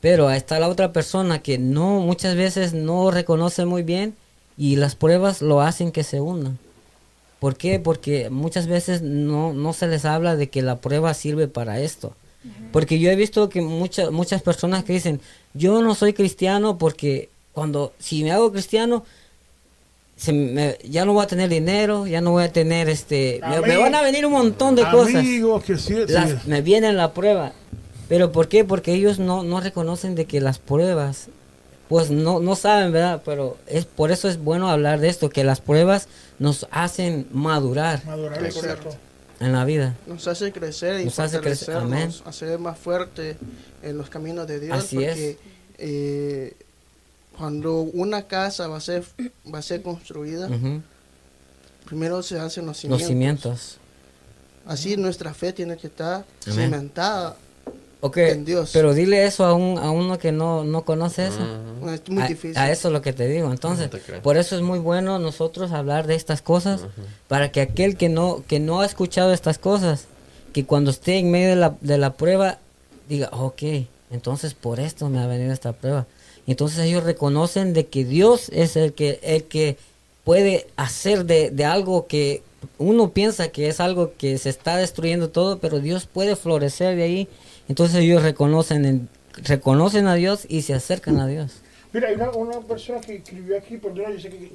[0.00, 4.14] Pero está la otra persona que no muchas veces no reconoce muy bien
[4.56, 6.58] y las pruebas lo hacen que se unan.
[7.40, 7.80] ¿Por qué?
[7.80, 12.14] Porque muchas veces no, no se les habla de que la prueba sirve para esto.
[12.72, 15.20] Porque yo he visto que muchas muchas personas que dicen,
[15.52, 19.04] yo no soy cristiano porque cuando, si me hago cristiano,
[20.16, 23.94] se ya no voy a tener dinero, ya no voy a tener este, me, van
[23.94, 25.22] a venir un montón de cosas.
[26.06, 27.52] Que me vienen la prueba.
[28.08, 28.64] Pero ¿por qué?
[28.64, 31.28] Porque ellos no, no reconocen de que las pruebas,
[31.90, 33.20] pues no, no saben, ¿verdad?
[33.24, 36.06] Pero es por eso es bueno hablar de esto, que las pruebas
[36.38, 38.04] nos hacen madurar.
[38.06, 38.40] Madurar,
[39.40, 39.96] en la vida.
[40.06, 41.76] Nos hace crecer y nos hace crecer,
[42.24, 43.36] hacer más fuerte
[43.82, 44.78] en los caminos de Dios.
[44.78, 45.38] Así porque,
[45.78, 46.56] eh,
[47.36, 49.04] cuando una casa va a ser,
[49.52, 50.48] va a ser construida,
[51.86, 53.00] primero se hacen los cimientos.
[53.00, 53.76] Los cimientos.
[54.64, 57.36] Así nuestra fe tiene que estar cimentada
[58.02, 58.70] en Dios.
[58.72, 61.40] Pero dile eso a, un, a uno que no, no conoce eso.
[61.92, 62.56] Es muy difícil.
[62.56, 63.50] A eso es lo que te digo.
[63.50, 63.90] Entonces,
[64.22, 66.82] por eso es muy bueno nosotros hablar de estas cosas,
[67.28, 70.06] para que aquel que no, que no ha escuchado estas cosas,
[70.52, 72.58] que cuando esté en medio de la, de la prueba,
[73.08, 73.62] diga, ok,
[74.10, 76.06] entonces por esto me ha venido esta prueba.
[76.46, 79.76] Entonces ellos reconocen de que Dios es el que, el que
[80.24, 82.42] puede hacer de, de algo que
[82.78, 87.02] uno piensa que es algo que se está destruyendo todo, pero Dios puede florecer de
[87.02, 87.28] ahí
[87.68, 89.08] entonces ellos reconocen,
[89.44, 91.62] reconocen a Dios y se acercan a Dios.
[91.92, 94.50] Mira, hay una, una persona que escribió aquí, perdona, yo sé que,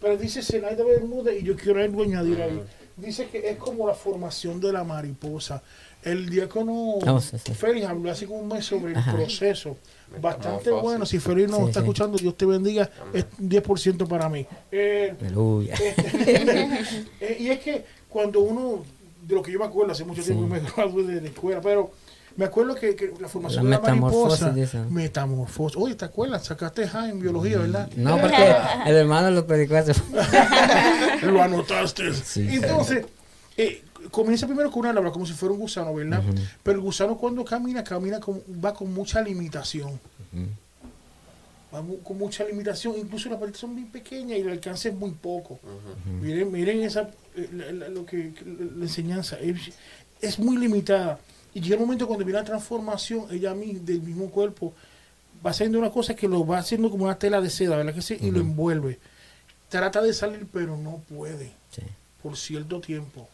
[0.00, 2.60] pero dice Zenaida Bermúdez y yo quiero algo añadir ahí.
[2.96, 5.62] Dice que es como la formación de la mariposa.
[6.02, 6.98] El diácono
[7.54, 9.76] Félix habló hace como un mes sobre el proceso.
[10.20, 11.04] Bastante bueno.
[11.06, 12.90] Si Félix nos está escuchando, Dios te bendiga.
[13.12, 14.46] Es 10% para mí.
[14.70, 15.76] Eh, Aleluya.
[17.20, 18.82] Eh, y es que cuando uno,
[19.26, 21.92] de lo que yo me acuerdo, hace mucho tiempo me gradué de la escuela, pero
[22.40, 24.50] me acuerdo que, que la formación de la mariposa.
[24.88, 25.76] Metamorfosis.
[25.76, 26.46] Oye, ¿te acuerdas?
[26.46, 27.90] Sacaste ja en biología, ¿verdad?
[27.96, 28.54] No, porque
[28.86, 29.92] el hermano lo predicó hace
[31.26, 32.10] Lo anotaste.
[32.36, 33.04] Entonces,
[33.58, 36.22] eh, comienza primero con una labra, como si fuera un gusano, ¿verdad?
[36.62, 40.00] Pero el gusano cuando camina, camina con, va con mucha limitación.
[41.74, 45.10] Va con mucha limitación, incluso las partes son muy pequeñas y el alcance es muy
[45.10, 45.60] poco.
[46.22, 48.32] Miren, miren esa, eh, lo que,
[48.78, 49.58] la enseñanza es,
[50.22, 51.18] es muy limitada.
[51.54, 54.72] Y llega un momento cuando viene la transformación, ella mí, del mismo cuerpo,
[55.44, 58.02] va haciendo una cosa que lo va haciendo como una tela de seda, ¿verdad que
[58.02, 58.16] sí?
[58.20, 58.98] Y lo envuelve.
[59.68, 61.52] Trata de salir, pero no puede.
[62.22, 63.28] Por cierto tiempo.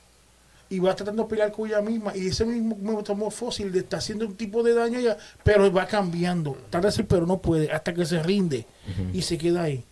[0.68, 2.16] Y va tratando de pelear con ella misma.
[2.16, 5.86] Y ese mismo metamorfosis le está haciendo un tipo de daño a ella, pero va
[5.86, 6.56] cambiando.
[6.70, 8.66] Trata de salir, pero no puede, hasta que se rinde.
[9.12, 9.84] Y se queda ahí.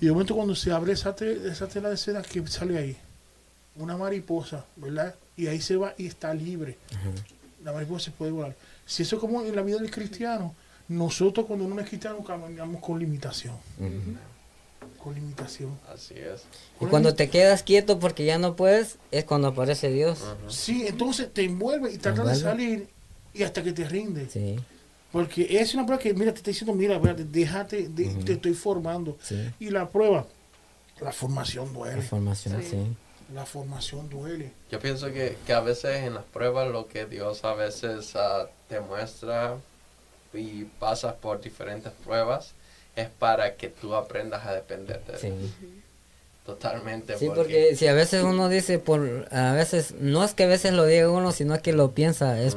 [0.00, 2.96] Y de momento cuando se abre esa, esa tela de seda, que sale ahí?
[3.78, 5.14] Una mariposa, ¿verdad?
[5.36, 6.78] y ahí se va y está libre.
[7.62, 8.56] La mariposa se puede volar.
[8.86, 10.54] Si eso es como en la vida del cristiano,
[10.88, 13.54] nosotros cuando uno es cristiano caminamos con limitación.
[15.02, 15.78] Con limitación.
[15.92, 16.44] Así es.
[16.80, 20.24] y cuando te quedas quieto porque ya no puedes, es cuando aparece Dios.
[20.48, 22.88] Sí, entonces te envuelve y trata de salir
[23.34, 24.28] y hasta que te rinde.
[24.30, 24.56] Sí.
[25.12, 29.18] Porque es una prueba que, mira, te está diciendo, mira, déjate, te estoy formando.
[29.58, 30.26] Y la prueba,
[31.00, 31.96] la formación duele.
[31.96, 32.96] La formación, sí
[33.34, 34.52] la formación duele.
[34.70, 38.80] Yo pienso que, a veces en las pruebas lo que Dios a veces uh, te
[38.80, 39.56] muestra
[40.32, 42.52] y pasas por diferentes pruebas
[42.94, 45.50] es para que tú aprendas a depender de Él.
[46.46, 47.18] Totalmente.
[47.18, 50.72] Sí, porque, si a veces uno dice, por a veces, no es que a veces
[50.72, 52.40] lo diga uno, sino que lo piensa.
[52.40, 52.56] Es,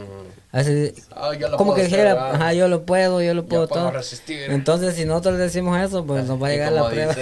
[0.52, 3.92] ah, como que dijera, ajá, yo lo puedo, yo lo puedo todo.
[4.28, 7.16] Entonces, si nosotros decimos eso, pues nos va a llegar la prueba.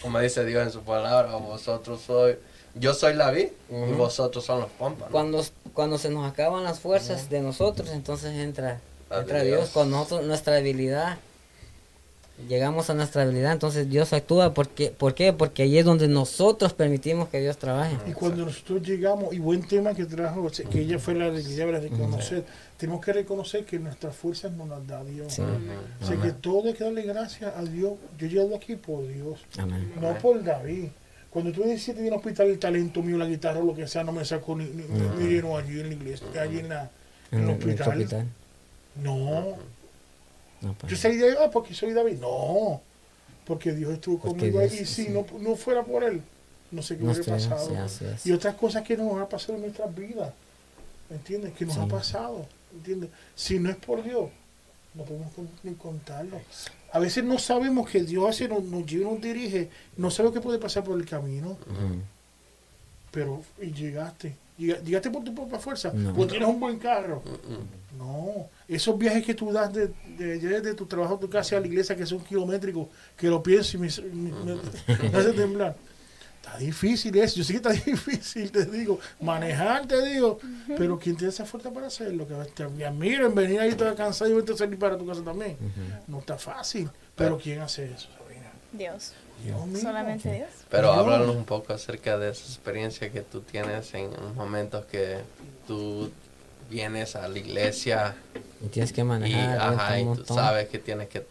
[0.00, 2.36] como dice Dios en su palabra, vosotros soy,
[2.74, 5.10] yo soy la vid y vosotros son los pompas.
[5.10, 5.44] Cuando,
[5.74, 9.70] cuando se nos acaban las fuerzas de nosotros, entonces entra, entra Dios.
[9.70, 11.18] con nosotros, nuestra debilidad
[12.48, 14.54] llegamos a nuestra habilidad, entonces Dios actúa.
[14.54, 15.32] Porque, ¿Por qué?
[15.32, 17.96] Porque ahí es donde nosotros permitimos que Dios trabaje.
[18.06, 22.44] Y cuando nosotros llegamos, y buen tema que trajo, que ella fue la de reconocer,
[22.76, 25.38] tenemos que reconocer que nuestras fuerzas no las da Dios.
[26.02, 27.94] O sea que todo hay que darle gracias a Dios.
[28.18, 29.40] Yo llego aquí por Dios,
[30.00, 30.88] no por David.
[31.32, 34.04] Cuando tú dices en el hospital el talento mío, la guitarra o lo que sea,
[34.04, 36.90] no me sacó ni, ni, allí en la iglesia, allí en, la,
[37.30, 38.26] en, el hospital.
[39.02, 39.56] No.
[40.60, 40.92] Pues.
[40.92, 42.18] Yo salí de ahí, ah, porque soy David.
[42.20, 42.82] No,
[43.46, 44.80] porque Dios estuvo conmigo ahí.
[44.80, 46.20] Y si no, no fuera por Él,
[46.70, 47.74] no sé qué hubiera pasado.
[48.24, 50.32] y otras cosas que nos han pasado en nuestras vidas.
[51.08, 51.54] ¿Me entiendes?
[51.54, 52.46] Que nos ha pasado.
[52.74, 53.08] ¿Entiendes?
[53.34, 54.28] Si no es por Dios,
[54.94, 56.40] no podemos ni contarlo.
[56.92, 60.34] A veces no sabemos que Dios hace, nos, nos lleva nos dirige, no sabe lo
[60.34, 61.56] que puede pasar por el camino.
[63.10, 64.36] Pero, y llegaste.
[64.58, 65.92] Llegaste por tu propia fuerza.
[66.14, 67.22] Porque tienes un buen carro.
[67.98, 71.66] No esos viajes que tú das de, de, tu trabajo a tu casa a la
[71.66, 75.76] iglesia, que son kilométricos, que lo pienso y me, hace temblar.
[76.42, 80.40] Está difícil eso, yo sé que está difícil, te digo, manejar, te digo,
[80.76, 82.26] pero ¿quién tiene esa fuerza para hacerlo?
[82.26, 85.56] Que te admiren, venir ahí toda cansado y vete a salir para tu casa también.
[86.08, 88.08] No está fácil, pero ¿quién hace eso,
[88.72, 89.14] Dios.
[89.80, 90.48] Solamente Dios.
[90.68, 95.18] Pero háblanos un poco acerca de esa experiencia que tú tienes en momentos que
[95.66, 96.10] tú
[96.70, 98.16] vienes a la iglesia
[98.64, 100.00] y tienes que manejar.
[100.00, 101.24] Y, tú sabes que tienes que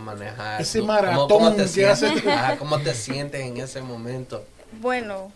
[0.00, 0.60] manejar.
[0.60, 2.22] Ese maratón ¿cómo, te sientes,
[2.58, 4.44] ¿Cómo te sientes en ese momento?
[4.80, 5.32] Bueno,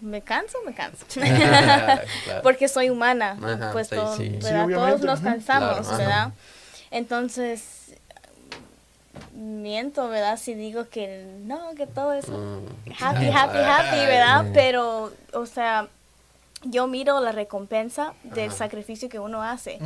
[0.00, 1.04] me canso, me canso.
[2.42, 3.36] Porque soy humana.
[3.72, 4.18] pues todos
[5.02, 6.32] nos cansamos, ¿verdad?
[6.90, 7.94] Entonces,
[9.32, 10.38] miento, ¿verdad?
[10.38, 12.92] Si digo que no, que todo es mm.
[12.98, 14.46] happy, happy, happy, ¿verdad?
[14.52, 15.88] Pero, o sea,
[16.62, 19.78] yo miro la recompensa del sacrificio que uno hace.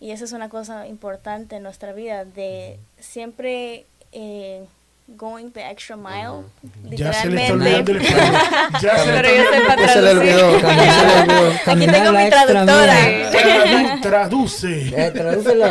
[0.00, 4.64] Y eso es una cosa importante en nuestra vida, de siempre eh,
[5.06, 6.44] going the extra mile.
[6.82, 7.92] Literalmente.
[8.80, 10.34] Ya se Pero yo sé para traducir.
[11.66, 14.00] Aquí tengo mi traductora.
[14.00, 14.88] Traduce.
[14.96, 15.66] Eh, tradúcelo.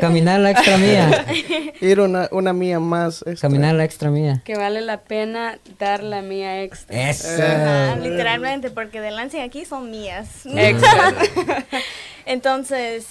[0.00, 1.26] Caminar la extra mía.
[1.80, 3.24] Ir una, una mía más.
[3.40, 4.40] Caminar la extra mía.
[4.44, 7.10] Que vale la pena dar la mía extra.
[7.10, 7.96] Eso.
[8.00, 10.28] literalmente, porque de Lansing aquí son mías.
[12.24, 13.06] Entonces,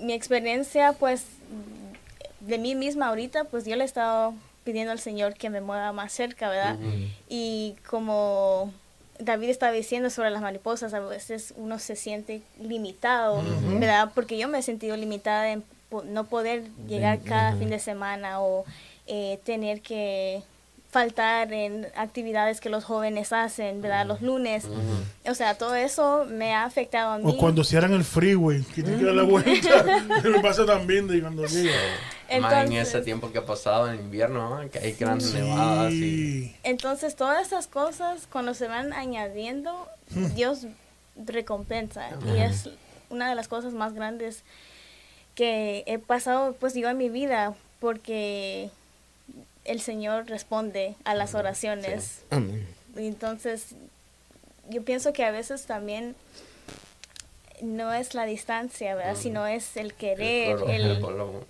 [0.00, 1.24] mi experiencia, pues,
[2.40, 4.34] de mí misma ahorita, pues yo le he estado
[4.70, 6.78] pidiendo al Señor que me mueva más cerca, ¿verdad?
[7.28, 8.72] Y como
[9.18, 13.42] David estaba diciendo sobre las mariposas, a veces uno se siente limitado,
[13.78, 14.12] ¿verdad?
[14.14, 15.64] Porque yo me he sentido limitada en
[16.04, 18.64] no poder llegar cada fin de semana o
[19.08, 20.42] eh, tener que
[20.90, 24.06] faltar en actividades que los jóvenes hacen, ¿verdad?
[24.06, 24.64] Los lunes.
[25.24, 27.24] O sea, todo eso me ha afectado a mí.
[27.26, 29.84] O cuando cierran el freeway, que tienen que dar la vuelta.
[30.24, 31.76] me pasa también de cuando llega.
[32.40, 35.92] Más en ese tiempo que ha pasado en invierno, que hay grandes nevadas.
[35.92, 36.56] Y...
[36.64, 40.34] Entonces, todas esas cosas, cuando se van añadiendo, hmm.
[40.34, 40.66] Dios
[41.16, 42.10] recompensa.
[42.34, 42.68] Y es
[43.10, 44.42] una de las cosas más grandes
[45.36, 48.70] que he pasado, pues yo en mi vida, porque
[49.64, 52.22] el Señor responde a las oraciones.
[52.96, 53.74] Entonces,
[54.68, 56.14] yo pienso que a veces también
[57.62, 59.16] no es la distancia, ¿verdad?
[59.16, 60.58] Sino es el querer,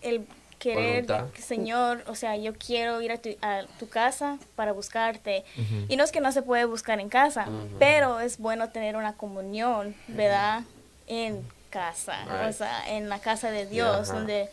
[0.03, 0.27] el,
[0.59, 1.07] querer,
[1.39, 5.45] Señor, o sea, yo quiero ir a tu, casa para buscarte.
[5.89, 7.47] Y no es que no se puede buscar en casa,
[7.79, 10.63] pero es bueno tener una comunión, ¿verdad?
[11.07, 14.49] En casa, o sea, en la casa de Dios, donde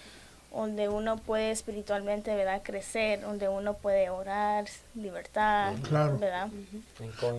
[0.57, 2.61] donde uno puede espiritualmente ¿verdad?
[2.63, 5.73] crecer, donde uno puede orar, libertad,
[6.19, 6.49] ¿verdad?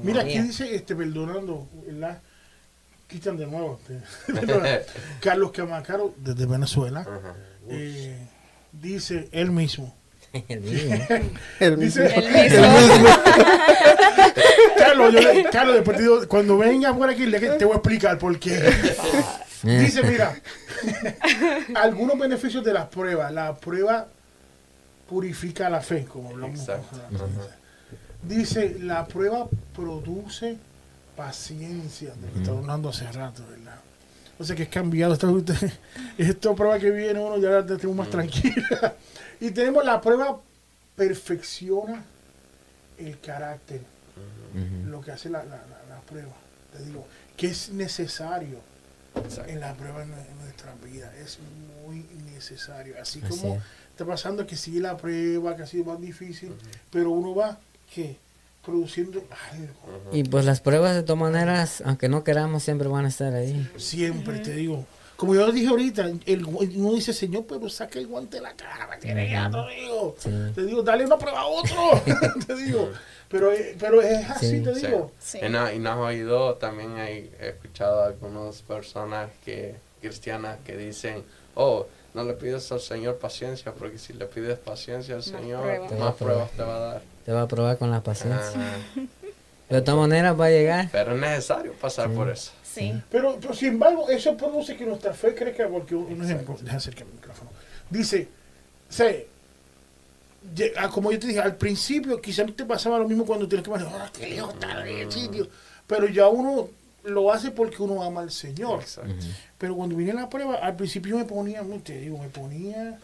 [0.02, 2.20] Mira, aquí dice, este, perdonando, ¿verdad?
[3.08, 3.80] Quitan de nuevo.
[3.88, 4.86] Este,
[5.20, 7.04] Carlos Camacaro, desde Venezuela,
[7.68, 8.16] eh,
[8.72, 9.94] dice él mismo.
[10.48, 10.94] El mismo.
[11.58, 12.04] el mismo.
[14.76, 18.62] Carlos, yo, Carlos, después cuando venga por aquí, te voy a explicar por qué.
[19.62, 20.36] Dice, mira,
[21.74, 23.32] algunos beneficios de las pruebas.
[23.32, 24.08] La prueba
[25.08, 26.66] purifica la fe, como hablamos.
[28.22, 30.58] Dice, la prueba produce
[31.16, 33.80] paciencia, de que está hablando hace rato, ¿verdad?
[34.38, 35.14] O sea que es cambiado.
[35.14, 35.28] Esta,
[36.18, 38.94] esta prueba que viene uno ya la tenemos más tranquila.
[39.40, 40.40] Y tenemos la prueba
[40.96, 42.02] perfecciona
[42.98, 43.82] el carácter,
[44.86, 45.44] lo que hace la,
[46.08, 46.32] prueba.
[46.76, 47.06] Te digo,
[47.36, 48.58] que es necesario
[49.46, 51.12] en la prueba en, nuestra vida.
[51.22, 51.38] Es
[51.84, 52.94] muy necesario.
[53.00, 53.60] Así, como
[53.90, 56.52] está pasando que sigue la prueba, que ha sido más difícil,
[56.90, 57.58] pero uno va,
[57.94, 58.16] que
[58.64, 60.12] produciendo algo.
[60.12, 63.70] Y pues las pruebas de todas maneras, aunque no queramos, siempre van a estar ahí.
[63.76, 64.84] Siempre, te digo.
[65.18, 68.96] Como yo dije ahorita, el, uno dice, Señor, pero saca el guante de la cara,
[69.00, 70.14] te digo.
[70.54, 72.00] Te digo, dale una prueba a otro.
[72.46, 72.88] te digo.
[73.28, 75.10] Pero, eh, pero es así, te digo.
[75.42, 81.24] Y nos ha oído, también he escuchado a algunas personas que cristianas que dicen,
[81.56, 86.14] oh, no le pides al Señor paciencia, porque si le pides paciencia al Señor, más
[86.14, 87.02] pruebas te va a dar.
[87.24, 88.60] Te va a probar con la paciencia.
[89.68, 90.88] de todas maneras va a llegar.
[90.92, 92.52] Pero es necesario pasar por eso.
[93.10, 97.14] Pero, sin embargo, eso produce que nuestra fe crezca, porque un ejemplo, deja acercar el
[97.14, 97.50] micrófono.
[97.90, 98.28] Dice,
[98.88, 99.26] se,
[100.76, 103.74] ah, como yo te dije, al principio quizás te pasaba lo mismo cuando tienes que
[103.74, 105.48] ah, qué lejos está el sitio.
[105.86, 106.68] Pero ya uno
[107.04, 108.84] lo hace porque uno ama al Señor.
[109.56, 112.98] Pero cuando vine la prueba, al principio me ponía, te digo, me ponía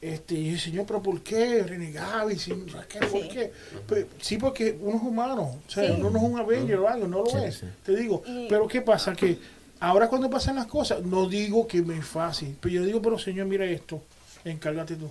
[0.00, 1.62] este, y el Señor, pero ¿por qué?
[1.64, 2.54] Renegaba y ¿qué?
[2.54, 3.52] ¿por qué?
[3.86, 7.08] Pues, sí, porque uno es humano, o sea, uno no es un Avenger o algo,
[7.08, 8.22] no lo es, te digo.
[8.48, 9.14] Pero ¿qué pasa?
[9.14, 9.38] Que
[9.80, 13.18] ahora cuando pasan las cosas, no digo que me es fácil, pero yo digo, pero
[13.18, 14.02] Señor, mira esto,
[14.44, 15.10] encárgate tú.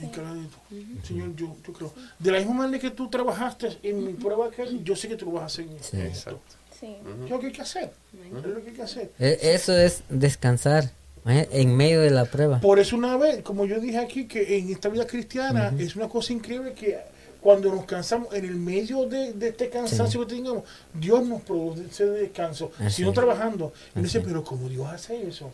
[0.00, 0.76] Encárgate tú.
[1.06, 1.92] Señor, yo, yo creo.
[2.18, 5.26] De la misma manera que tú trabajaste en mi prueba, que yo sé que tú
[5.26, 6.40] lo vas a hacer en esto.
[6.78, 6.96] Sí.
[7.24, 7.92] Es lo que hay que hacer.
[8.26, 9.12] Es lo que hay que hacer.
[9.18, 10.90] E, eso es descansar.
[11.26, 11.48] ¿Eh?
[11.52, 12.60] En medio de la prueba.
[12.60, 16.08] Por eso una vez, como yo dije aquí, que en esta vida cristiana es una
[16.08, 16.98] cosa increíble que
[17.40, 20.62] cuando nos cansamos, en el medio de, este cansancio que tengamos,
[20.94, 23.72] Dios nos produce ese descanso, sino trabajando.
[23.96, 25.50] Y dice, pero ¿cómo Dios hace eso?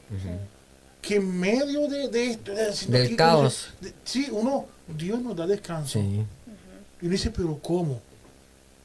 [1.01, 2.53] Que en medio de, esto,
[2.89, 3.71] del caos,
[4.05, 5.99] sí, uno, Dios nos da descanso.
[7.01, 8.01] Y dice, pero ¿cómo?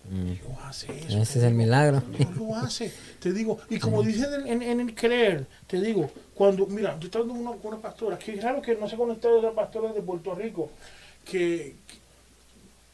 [0.09, 0.25] Mm.
[0.25, 1.17] Dios hace eso.
[1.17, 2.03] Ese es el milagro.
[2.17, 2.91] Dios lo hace.
[3.19, 7.25] Te digo, y como dice en, en, el creer, te digo, cuando, mira, yo estaba
[7.25, 10.71] con una, pastora, que es raro que no se conectado a pastora de Puerto Rico,
[11.25, 11.75] que,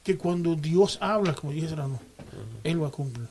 [0.03, 1.99] que, cuando Dios habla, como dije no,
[2.63, 3.27] Él va a cumplir.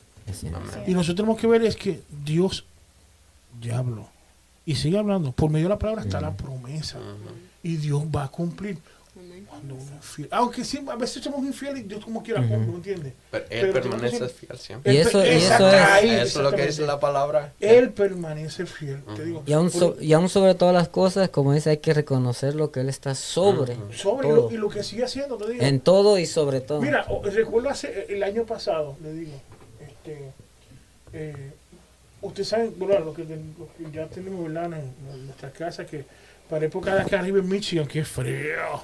[0.87, 2.65] Y nosotros tenemos que ver es que Dios
[3.61, 4.07] ya habló.
[4.65, 5.31] Y sigue hablando.
[5.31, 6.99] Por medio de la palabra está la promesa.
[7.63, 8.77] Y Dios va a cumplir.
[10.31, 13.13] Aunque a veces somos infieles, Dios como quiera, uh ¿me entiendes?
[13.31, 14.93] Pero Él permanece fiel siempre.
[14.93, 17.53] Y eso, y eso es, eso es lo que dice la palabra.
[17.59, 19.43] Él permanece fiel, te digo.
[19.45, 22.81] Y aún, y aún, sobre todas las cosas, como dice, hay que reconocer lo que
[22.81, 23.75] Él está sobre.
[23.93, 25.63] Sobre Lo, y lo que sigue haciendo, te digo.
[25.63, 26.81] En todo y sobre todo.
[26.81, 29.33] Mira, recuerdo hace, el año pasado, le digo,
[29.81, 30.31] este,
[31.13, 31.51] eh,
[32.21, 33.25] ustedes saben, bueno, lo que,
[33.91, 34.65] ya tenemos ¿verdad?
[34.65, 36.05] en, en nuestra casa, que
[36.49, 38.81] para época de acá arriba en Michigan, que es frío.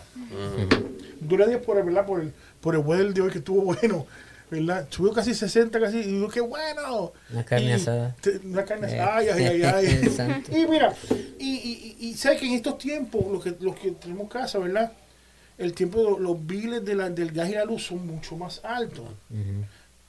[1.20, 2.06] Dura días por, ¿verdad?
[2.06, 4.06] por el, por el weather de hoy que estuvo bueno.
[4.50, 4.88] ¿verdad?
[4.90, 7.14] Subió casi 60, casi, y digo, qué bueno.
[7.32, 8.16] Una carne asada.
[8.44, 10.44] una carne asada, ay, ay, ay.
[10.52, 10.94] y mira,
[11.40, 14.92] y, y, y, sabes que en estos tiempos, los que, los que tenemos casa, ¿verdad?
[15.58, 18.62] El tiempo de los, biles de la, del gas y la luz son mucho más
[18.64, 19.06] altos.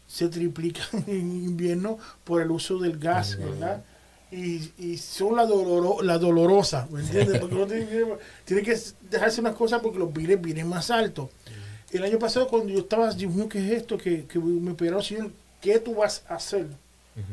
[0.07, 3.83] Se triplican en invierno por el uso del gas, ¿verdad?
[4.31, 7.39] Y, y son la, doloro, la dolorosa, ¿me entiendes?
[7.39, 8.79] Porque uno tiene, que
[9.11, 11.31] dejarse unas cosas porque los biles vienen más altos.
[11.93, 13.97] El año pasado cuando yo estaba, Dios mío, ¿qué es esto?
[13.97, 16.67] Que, que me pidieron, Señor, ¿qué tú vas a hacer?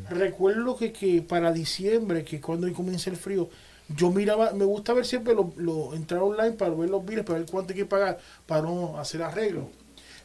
[0.10, 3.50] Recuerdo que, que para diciembre, que cuando comienza el frío,
[3.90, 7.40] yo miraba, me gusta ver siempre lo, lo, entrar online para ver los biles, para
[7.40, 9.70] ver cuánto hay que pagar para no hacer arreglo.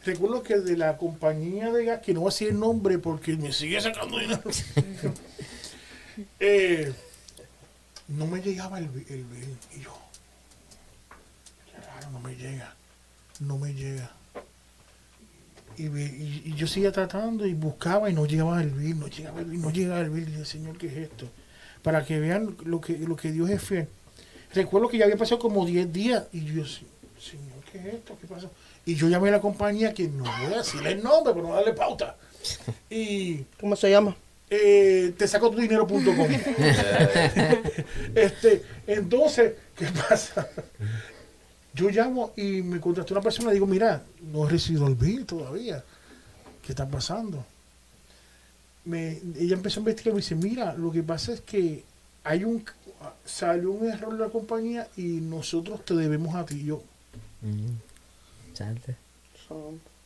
[0.04, 3.36] Recuerdo que de la compañía de gas, que no voy a decir el nombre porque
[3.36, 4.42] me sigue sacando dinero.
[6.40, 6.92] Eh,
[8.08, 9.56] no me llegaba el, el bill.
[9.76, 9.92] Y yo,
[12.12, 12.74] no me llega,
[13.40, 14.10] no me llega.
[15.76, 19.60] Y, yo seguía tratando y buscaba y no llegaba el bill, no llegaba el bill,
[19.60, 20.40] no llegaba el bill.
[20.40, 21.28] Y Señor, ¿qué es esto?
[21.82, 23.88] Para que vean lo que, lo que Dios es fiel.
[24.54, 28.16] Recuerdo que ya había pasado como 10 días y yo, Señor, ¿qué es esto?
[28.20, 28.50] ¿Qué pasó?
[28.86, 31.54] Y yo llamé a la compañía que no voy a decirle el nombre, pero no
[31.54, 32.16] darle pauta.
[32.90, 34.16] Y, ¿Cómo se llama?
[34.50, 36.28] Eh, te saco tu dinero.com.
[38.14, 40.48] este, entonces, ¿qué pasa?
[41.74, 45.26] Yo llamo y me contactó una persona y digo, mira, no he recibido el bill
[45.26, 45.84] todavía.
[46.62, 47.44] ¿Qué está pasando?
[48.84, 51.84] Me, ella empezó a investigar y me dice, mira, lo que pasa es que
[52.24, 52.64] hay un
[53.24, 56.64] salió un error de la compañía y nosotros te debemos a ti.
[56.64, 56.82] Yo.
[57.42, 57.76] Mm.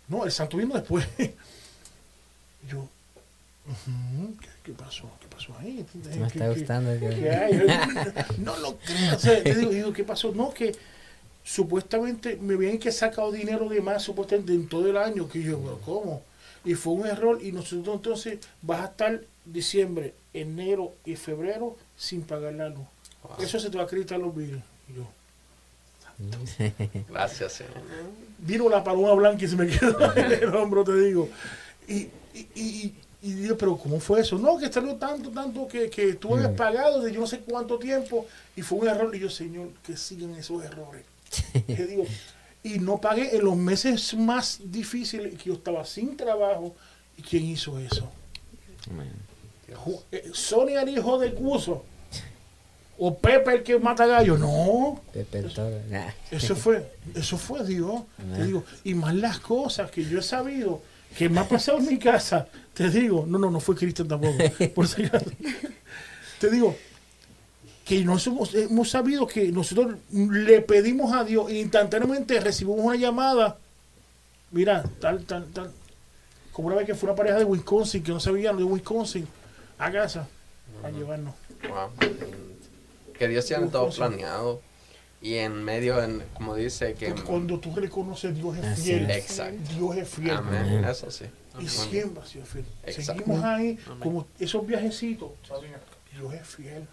[0.09, 1.07] No, el santo vino después.
[2.68, 2.88] yo,
[4.64, 5.10] ¿Qué, pasó?
[5.20, 5.84] ¿Qué pasó ahí?
[6.18, 6.90] Me está gustando.
[8.38, 9.16] no lo creo.
[9.18, 10.32] te digo, ¿qué pasó?
[10.32, 10.72] No, que
[11.44, 15.58] supuestamente me habían que sacado dinero de más supuestamente en todo el año que yo
[15.58, 16.22] pero cómo
[16.64, 22.22] y fue un error y nosotros entonces vas a estar diciembre enero y febrero sin
[22.22, 22.86] pagar la luz
[23.40, 24.60] eso se te va a acreditar los billes
[24.94, 25.04] yo
[27.08, 27.74] gracias señor
[28.38, 31.28] vino la paloma blanca y se me quedó en el hombro te digo
[31.88, 34.37] y, y, y, y digo, pero ¿cómo fue eso?
[34.37, 37.79] No, que salió tanto, tanto que, que tú habías pagado de yo no sé cuánto
[37.79, 39.14] tiempo y fue un error.
[39.14, 41.05] Y yo, Señor, que sigan esos errores.
[42.64, 46.75] y no pagué en los meses más difíciles que yo estaba sin trabajo.
[47.16, 48.11] ¿Y quién hizo eso?
[50.11, 51.85] Eh, Sonia el hijo de Cuso.
[52.99, 54.37] O Pepe el que mata gallo.
[54.37, 55.01] No.
[55.12, 55.70] Pepe eso,
[56.31, 58.03] eso, fue, eso fue Dios.
[58.37, 60.83] Te digo, y más las cosas que yo he sabido
[61.16, 62.46] que me ha pasado en mi casa.
[62.74, 64.38] Te digo, no, no, no fue Cristian tampoco.
[64.74, 65.02] Por si
[66.40, 66.76] Te digo,
[67.84, 73.58] que nosotros hemos sabido que nosotros le pedimos a Dios e instantáneamente recibimos una llamada.
[74.50, 75.72] Mira, tal, tal, tal.
[76.52, 79.26] Como una vez que fue una pareja de Wisconsin, que no sabían de Wisconsin,
[79.78, 80.28] a casa,
[80.84, 81.34] a llevarnos.
[83.18, 84.60] Que Dios se han todo planeado.
[85.23, 87.14] Y en medio, en, como dice que...
[87.14, 89.11] cuando tú reconoces Dios es fiel.
[89.11, 89.73] Exacto.
[89.73, 90.31] Dios es fiel.
[90.33, 90.85] Amén.
[90.85, 91.27] Eso sí.
[91.61, 92.64] Y siempre ha sido fiel.
[92.89, 95.31] Seguimos ahí como esos viajecitos.
[96.12, 96.89] Dios es fiel.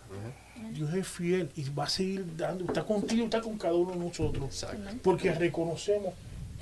[0.74, 3.98] Dios es fiel y va a seguir dando, está contigo, está con cada uno de
[4.00, 4.66] nosotros.
[5.02, 6.14] Porque reconocemos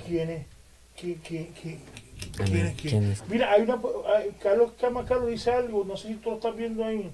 [0.06, 0.46] quién es,
[1.00, 3.80] quién, quién, quién, quién es Mira, hay una,
[4.42, 7.12] Carlos Carlos dice algo, no sé si tú lo estás viendo ahí,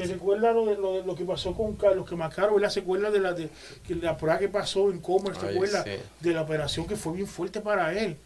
[0.00, 3.10] que recuerda lo de, lo, de, lo que pasó con Carlos, que Macaro, la secuela
[3.10, 3.50] de la, de,
[3.86, 5.84] que la prueba que pasó en Commerce, secuela
[6.20, 8.16] de la operación que fue bien fuerte para él.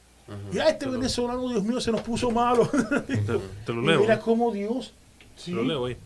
[0.52, 2.68] y a este venezolano, Dios mío, se nos puso malo.
[3.66, 4.00] te, lo leo.
[4.00, 4.92] mira cómo Dios.
[5.44, 5.96] Te lo leo ahí.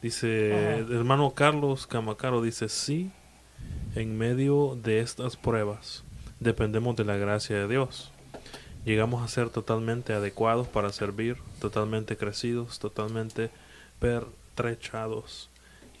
[0.00, 3.12] Dice, el hermano Carlos Camacaro dice, sí,
[3.94, 6.02] en medio de estas pruebas
[6.40, 8.10] dependemos de la gracia de Dios.
[8.84, 13.50] Llegamos a ser totalmente adecuados para servir, totalmente crecidos, totalmente
[14.02, 15.48] pertrechados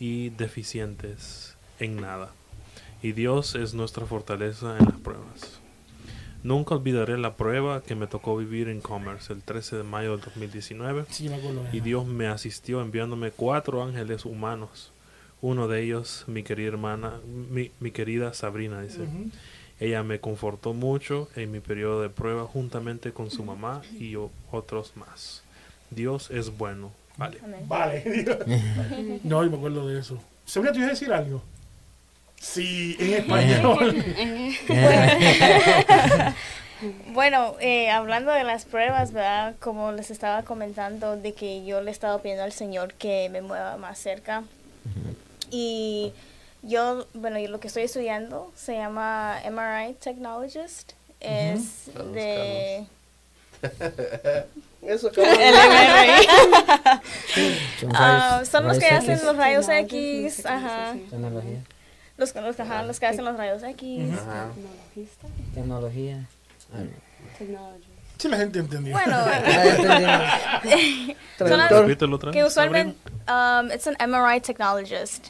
[0.00, 2.32] y deficientes en nada.
[3.00, 5.60] Y Dios es nuestra fortaleza en las pruebas.
[6.42, 10.20] Nunca olvidaré la prueba que me tocó vivir en Commerce el 13 de mayo del
[10.22, 11.04] 2019.
[11.72, 14.90] y Dios me asistió enviándome cuatro ángeles humanos.
[15.40, 19.06] Uno de ellos, mi querida hermana, mi, querida Sabrina, dice.
[19.78, 24.16] Ella me confortó mucho en mi periodo de prueba juntamente con su mamá y
[24.50, 25.44] otros más.
[25.90, 26.92] Dios es bueno.
[27.16, 27.38] Vale.
[27.66, 28.02] Vale.
[29.24, 30.18] no, yo me acuerdo de eso.
[30.44, 31.42] Sabrina, ¿tú ibas a decir algo?
[32.40, 34.04] Sí, en español.
[37.12, 39.54] bueno, eh, hablando de las pruebas, ¿verdad?
[39.60, 43.42] Como les estaba comentando, de que yo le he estado pidiendo al Señor que me
[43.42, 44.42] mueva más cerca.
[45.50, 46.12] Y
[46.62, 50.92] yo, bueno, yo lo que estoy estudiando se llama MRI Technologist.
[51.20, 52.86] Es de...
[54.82, 56.26] Eso El MRI.
[57.94, 60.44] Ah, son los que hacen los rayos X.
[60.44, 60.96] Ajá.
[62.16, 64.10] Los, los, ajá, los que hacen los rayos X.
[65.54, 66.26] Tecnología.
[68.18, 68.92] Sí, la gente entendió.
[68.92, 69.16] Bueno,
[72.32, 72.96] que usualmente
[73.28, 75.28] um, it's an MRI technologist.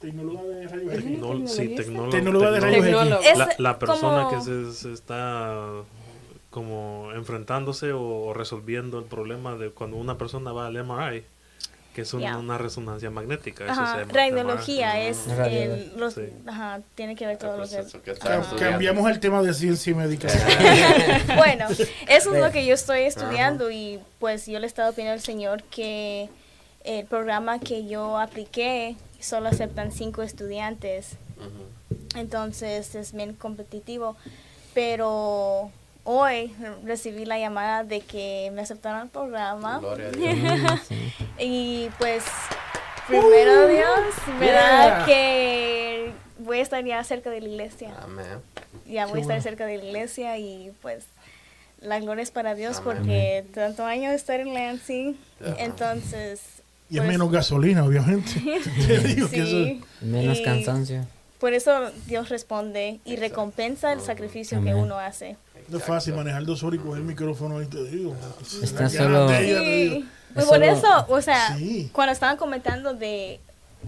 [0.00, 1.54] Tecnóloga de rayos X.
[1.54, 1.74] sí,
[2.10, 3.38] tecnóloga de rayos X.
[3.38, 5.84] La, la persona que se, se, está
[6.54, 11.24] como enfrentándose o resolviendo el problema de cuando una persona va al MRI
[11.92, 13.66] que es una resonancia magnética.
[14.08, 17.84] radiología es el, los, ajá, tiene que ver todo lo que...
[18.58, 20.28] Cambiamos el tema de ciencia médica.
[21.36, 21.66] bueno,
[22.08, 25.20] eso es lo que yo estoy estudiando y pues yo le he estado pidiendo al
[25.20, 26.28] Señor que
[26.84, 31.16] el programa que yo apliqué solo aceptan cinco estudiantes.
[32.16, 34.16] Entonces es bien competitivo.
[34.74, 35.70] Pero
[36.04, 39.80] hoy recibí la llamada de que me aceptaron el programa.
[41.38, 42.24] y pues,
[43.08, 47.94] primero uh, Dios, me da que voy a estar ya cerca de la iglesia.
[48.86, 51.06] Ya voy a estar cerca de la iglesia y pues
[51.80, 55.16] la gloria es para Dios porque tanto años de estar en Lansing,
[55.58, 56.40] entonces...
[56.90, 58.30] Y es pues menos gasolina, obviamente.
[60.02, 61.06] Menos cansancio.
[61.40, 65.36] Por eso Dios responde y recompensa el sacrificio que uno hace.
[65.68, 68.14] No es fácil manejar dos horas y coger el micrófono y te digo.
[68.62, 69.28] Está solo.
[69.28, 70.08] Sí.
[70.34, 71.56] Pues por eso, o sea,
[71.92, 73.40] cuando estaban comentando de.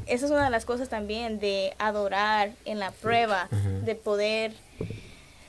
[0.07, 3.49] Esa es una de las cosas también de adorar en la prueba,
[3.85, 4.53] de poder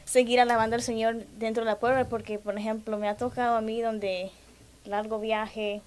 [0.06, 3.62] seguir alabando al Señor dentro de la prueba, porque, por ejemplo, me ha tocado a
[3.62, 4.32] mí donde
[4.86, 5.82] largo viaje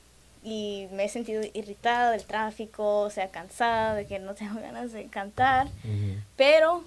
[0.45, 4.93] y me he sentido irritada del tráfico, o sea, cansada de que no tengo ganas
[4.93, 5.69] de cantar,
[6.37, 6.85] pero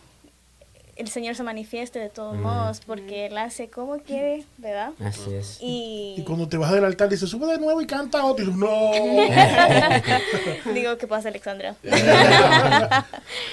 [0.95, 4.91] el Señor se manifieste de todos modos porque Él hace como quiere, ¿verdad?
[5.03, 5.57] Así es.
[5.59, 8.45] Y, cuando te vas del altar dice, sube de nuevo y canta otro.
[8.45, 8.91] Y no.
[10.73, 11.75] Digo, ¿qué pasa, Alexandra?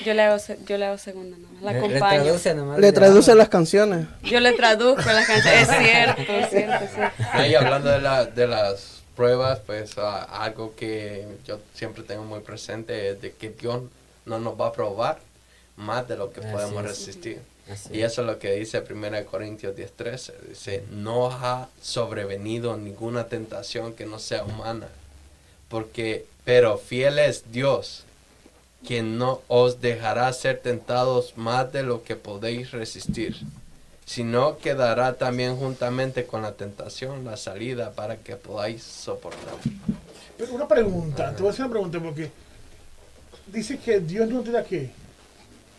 [0.05, 0.37] yo, le hago,
[0.67, 2.25] yo le hago segunda nomás, la acompaño.
[2.25, 4.07] Le traduce, le traduce las canciones.
[4.23, 6.85] Yo le traduzco las canciones, es cierto, es cierto,
[7.33, 12.41] Ahí hablando de, la, de las pruebas, pues ah, algo que yo siempre tengo muy
[12.41, 13.81] presente es de que Dios
[14.27, 15.19] no nos va a probar
[15.81, 17.41] más de lo que podemos resistir.
[17.93, 20.33] y eso es lo que dice 1 Corintios 10:13.
[20.49, 24.89] Dice, no ha sobrevenido ninguna tentación que no sea humana.
[25.69, 28.05] Porque, pero fiel es Dios,
[28.87, 33.37] quien no os dejará ser tentados más de lo que podéis resistir,
[34.05, 39.55] sino que dará también juntamente con la tentación la salida para que podáis soportar.
[40.37, 42.31] Pero una pregunta, te voy a hacer una pregunta porque
[43.47, 44.91] dice que Dios no te da qué?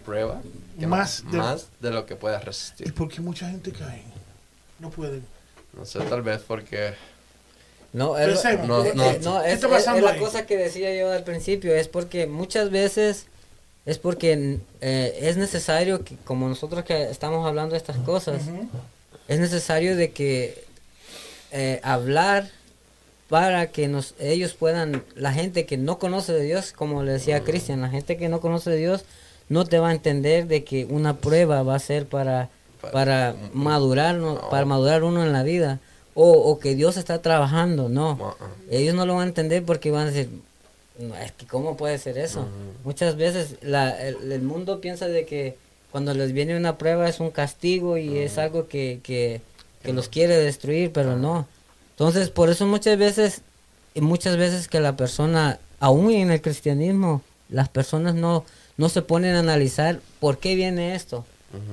[0.01, 0.41] Prueba
[0.77, 2.87] más, de, más de lo que puedas resistir.
[2.87, 4.03] ¿Y por qué mucha gente cae?
[4.79, 5.25] No pueden.
[5.73, 6.93] No sé, tal vez porque...
[7.93, 8.83] No, es, no,
[9.21, 13.25] no, es, la cosa que decía yo al principio, es porque muchas veces
[13.85, 18.43] es porque eh, es necesario que, como nosotros que estamos hablando de estas cosas,
[19.27, 20.63] es necesario de que
[21.51, 22.49] eh, hablar
[23.27, 27.43] para que nos, ellos puedan, la gente que no conoce de Dios, como le decía
[27.43, 29.03] Cristian, la gente que no conoce de Dios,
[29.51, 32.47] no te va a entender de que una prueba va a ser para,
[32.93, 34.17] para, madurar,
[34.49, 35.81] para madurar uno en la vida.
[36.13, 38.13] O, que Dios está trabajando, no.
[38.13, 38.33] Uh-uh.
[38.69, 40.29] Ellos no lo van a entender porque van a decir,
[41.21, 42.47] es que ¿cómo puede ser eso?
[42.85, 45.57] Muchas veces la, el, mundo piensa de que
[45.91, 49.41] cuando les viene una prueba es un castigo y es algo que, que,
[49.83, 51.45] que los quiere destruir, pero no.
[51.91, 53.41] Entonces, por eso muchas veces,
[53.95, 58.45] y muchas veces que la persona, aún en el cristianismo, las personas no,
[58.77, 61.25] no se ponen a analizar por qué viene esto.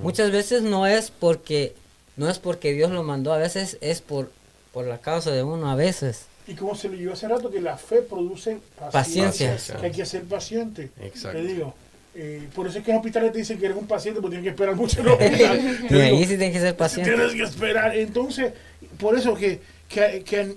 [0.03, 1.75] Muchas veces no es porque
[2.17, 4.31] no es porque Dios lo mandó, a veces es por
[4.73, 6.27] por la causa de uno, a veces.
[6.47, 8.59] Y como se lo dijo hace rato, que la fe produce
[8.93, 9.57] paciencia.
[9.81, 10.91] Que hay que ser paciente.
[11.01, 11.39] Exacto.
[11.39, 11.75] Te digo.
[12.15, 14.45] Eh, por eso es que en hospitales te dicen que eres un paciente, porque tienes
[14.45, 15.87] que esperar mucho en hospital.
[15.91, 17.13] y ahí sí tienes que ser paciente.
[17.13, 17.97] Tienes que esperar.
[17.97, 18.53] Entonces,
[18.99, 20.57] por eso que, que, que,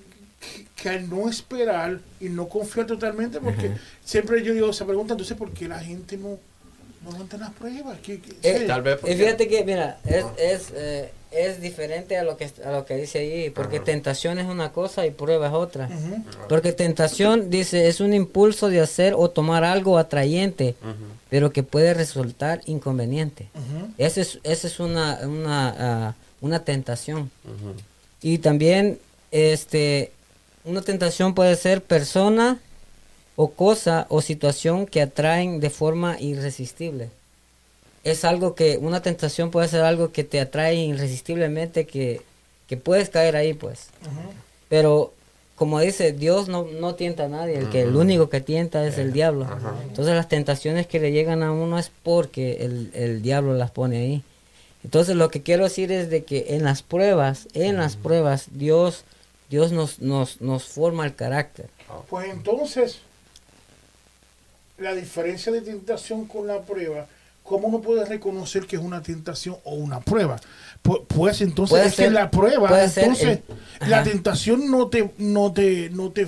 [0.81, 3.71] que al no esperar y no confiar totalmente, porque
[4.03, 6.39] siempre yo digo, se pregunta entonces por qué la gente no,
[7.03, 7.99] no aguanta las pruebas.
[8.07, 12.49] Eh, tal vez y fíjate que, mira, es, es, eh, es, diferente a lo que
[12.65, 15.87] a lo que dice ahí, porque tentación es una cosa y prueba es otra.
[16.49, 20.73] Porque tentación, dice, es un impulso de hacer o tomar algo atrayente,
[21.29, 23.49] pero que puede resultar inconveniente.
[23.99, 27.29] Esa es, ese es una, una, ah, una tentación.
[28.19, 28.97] Y también,
[29.29, 30.11] este
[30.63, 32.59] una tentación puede ser persona
[33.35, 37.09] o cosa o situación que atraen de forma irresistible.
[38.03, 42.21] Es algo que, una tentación puede ser algo que te atrae irresistiblemente, que,
[42.83, 43.87] puedes caer ahí, pues.
[44.69, 45.13] Pero,
[45.55, 48.97] como dice, Dios no, no tienta a nadie, el, que, el único que tienta es
[48.97, 49.45] el diablo.
[49.87, 53.97] Entonces las tentaciones que le llegan a uno es porque el, el diablo las pone
[53.97, 54.23] ahí.
[54.83, 59.03] Entonces lo que quiero decir es de que en las pruebas, en las pruebas, Dios
[59.51, 61.67] Dios nos, nos, nos forma el carácter.
[62.09, 62.99] Pues entonces,
[64.77, 67.05] la diferencia de tentación con la prueba,
[67.43, 70.39] ¿cómo uno puede reconocer que es una tentación o una prueba?
[70.81, 73.41] Pues, entonces es que la prueba, entonces
[73.85, 76.27] la tentación no te, no te, no te,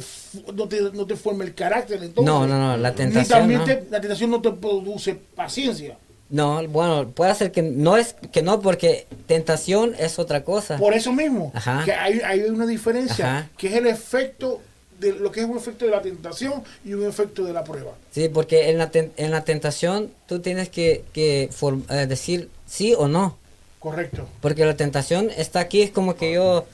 [0.54, 2.04] no te, no te forma el carácter.
[2.04, 3.48] Entonces, no, no, no, la tentación.
[3.48, 5.98] Ni también la tentación no te produce paciencia.
[6.34, 10.78] No, bueno, puede ser que no es que no, porque tentación es otra cosa.
[10.78, 11.54] Por eso mismo,
[11.86, 14.60] que hay, hay una diferencia, que es el efecto
[15.00, 17.92] de lo que es un efecto de la tentación y un efecto de la prueba.
[18.10, 21.52] Sí, porque en la, en la tentación tú tienes que, que
[21.92, 23.38] eh, decir sí o no.
[23.78, 24.28] Correcto.
[24.42, 26.66] Porque la tentación está aquí, es como que yo,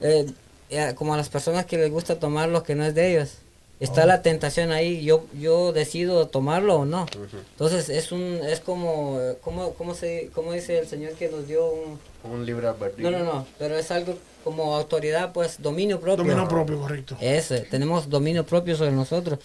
[0.00, 0.26] eh,
[0.70, 3.38] eh, como a las personas que les gusta tomar lo que no es de ellos
[3.80, 7.06] está la tentación ahí, yo yo decido tomarlo o no.
[7.52, 11.66] Entonces es un es como como cómo se cómo dice el Señor que nos dio
[11.70, 12.68] un un libre
[12.98, 16.24] No, no, no, pero es algo como autoridad, pues dominio propio.
[16.24, 17.16] Dominio propio, correcto.
[17.20, 19.38] Ese, tenemos dominio propio sobre nosotros.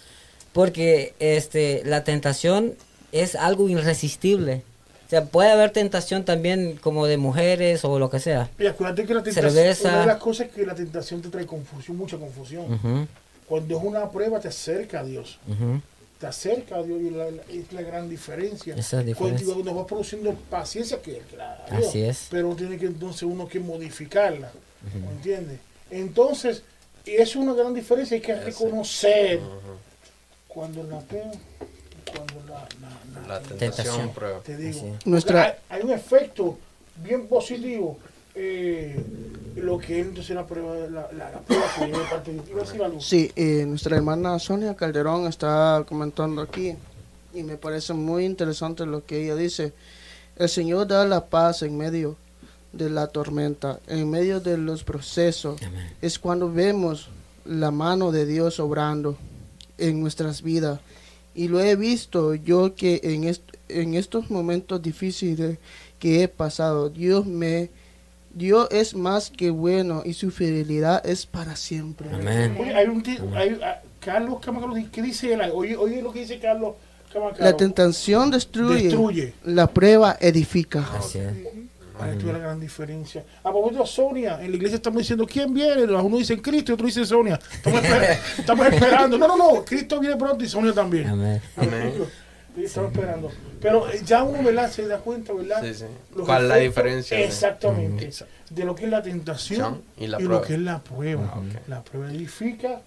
[0.53, 2.76] Porque este la tentación
[3.11, 4.64] es algo irresistible.
[5.05, 8.49] O sea, puede haber tentación también como de mujeres o lo que sea.
[8.57, 11.45] Y acuérdate que la tentación, una de las cosas es que la tentación te trae
[11.45, 13.07] confusión, mucha confusión.
[13.48, 15.40] Cuando es una prueba te acerca a Dios.
[16.20, 18.76] Te acerca a Dios y la, es la gran diferencia.
[18.76, 19.45] Esa diferencia.
[19.45, 21.22] Cuando nos va produciendo paciencia, que
[21.70, 22.28] Así es.
[22.30, 24.52] Pero tiene que entonces uno que modificarla.
[24.94, 25.60] ¿Me entiendes?
[25.90, 26.64] Entonces,
[27.06, 29.40] Y es una gran diferencia, hay que reconocer
[30.48, 31.02] cuando la
[32.11, 32.68] cuando la,
[33.28, 34.40] la, tentación, prueba.
[34.41, 35.57] Te digo, Nuestra...
[35.68, 36.57] hay, un efecto
[36.98, 37.98] bien positivo
[38.35, 39.03] eh,
[39.55, 42.99] lo que es entonces la prueba, la, la, prueba que viene parte de algo?
[42.99, 46.76] Sí, eh, nuestra hermana Sonia Calderón está comentando aquí
[47.34, 49.73] y me parece muy interesante lo que ella dice.
[50.35, 52.15] El Señor da la paz en medio
[52.72, 55.60] de la tormenta, en medio de los procesos.
[56.01, 57.10] Es cuando vemos
[57.45, 59.18] la mano de Dios obrando
[59.77, 60.80] en nuestras vidas.
[61.35, 63.31] Y lo he visto yo que en,
[63.69, 65.57] en estos momentos difíciles
[65.99, 67.69] que he pasado, Dios me
[68.34, 72.10] Dios es más que bueno y su fidelidad es para siempre.
[72.14, 72.57] Amén.
[72.60, 73.03] Oye, hay un
[73.35, 74.38] hay, ah, Carlos
[74.91, 75.41] ¿qué dice él?
[75.53, 76.76] Oye, oye lo que dice Carlos
[77.38, 80.88] La tentación destruye, la prueba edifica.
[80.97, 81.34] Así es.
[81.99, 83.23] Ahí la gran diferencia.
[83.43, 85.84] A propósito, Sonia, en la iglesia estamos diciendo, ¿quién viene?
[85.84, 87.39] Uno dice Cristo y otro dice Sonia.
[88.38, 89.18] Estamos, esperando.
[89.18, 91.07] No, no, no, Cristo viene pronto y Sonia también.
[91.07, 91.41] Amén.
[91.55, 91.93] Amén.
[92.58, 93.32] Estamos esperando.
[93.62, 94.70] Pero eh, ya uno, ¿verdad?
[94.72, 95.62] Se da cuenta, ¿verdad?
[95.64, 95.86] Sí, sí.
[96.14, 97.20] ¿Cuál es la diferencia?
[97.20, 98.12] Exactamente.
[98.50, 101.34] De lo que es la tentación y, lo que es la prueba.
[101.36, 102.82] Ah, la prueba edifica.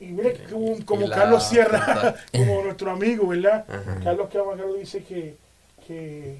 [0.00, 3.64] Y mire como, Carlos Sierra, como nuestro amigo, ¿verdad?
[4.02, 5.36] Carlos Carlos dice que,
[5.86, 6.38] que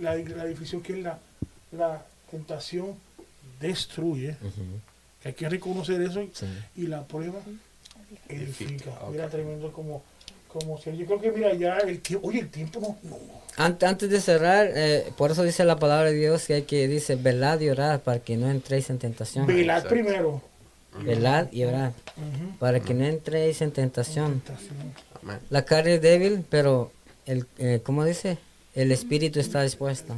[0.00, 1.18] la, la definición que es la,
[1.72, 2.94] la tentación
[3.60, 4.36] destruye.
[5.24, 6.24] Hay que reconocer eso
[6.76, 7.40] y la prueba
[8.28, 8.92] edifica.
[9.10, 10.02] Mira, tremendo como
[10.48, 13.18] como si yo creo que mira ya el tiempo oye el tiempo no,
[13.56, 17.16] Antes, de cerrar eh, por eso dice la palabra de Dios que hay que dice
[17.16, 19.46] velad y orad para que no entréis en tentación.
[19.46, 20.40] Velad primero.
[21.00, 21.92] Velad y orad
[22.58, 24.42] para que no entréis en tentación,
[25.50, 26.90] la carne es débil pero
[27.26, 28.38] el eh, cómo dice
[28.74, 30.16] el espíritu está dispuesto.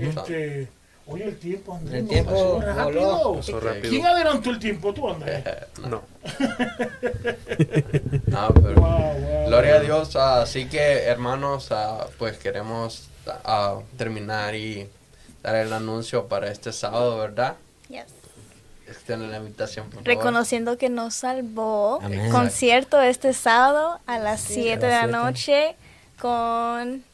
[0.00, 0.68] Este,
[1.06, 2.02] Oye, el tiempo, Andrés.
[2.02, 3.38] El tiempo rápido.
[3.82, 4.94] ¿Quién adelantó el tiempo?
[4.94, 5.44] ¿Tú, Andrés?
[5.82, 5.90] no.
[8.26, 8.82] no, pero.
[9.46, 10.16] Gloria a Dios.
[10.16, 14.88] Así que, hermanos, ah, pues queremos ah, terminar y
[15.42, 17.56] dar el anuncio para este sábado, ¿verdad?
[17.88, 18.06] Yes.
[18.88, 22.00] Extiende la invitación, por Reconociendo que nos salvó.
[22.30, 25.76] Concierto este sábado a las 7 de la noche
[26.18, 27.04] con.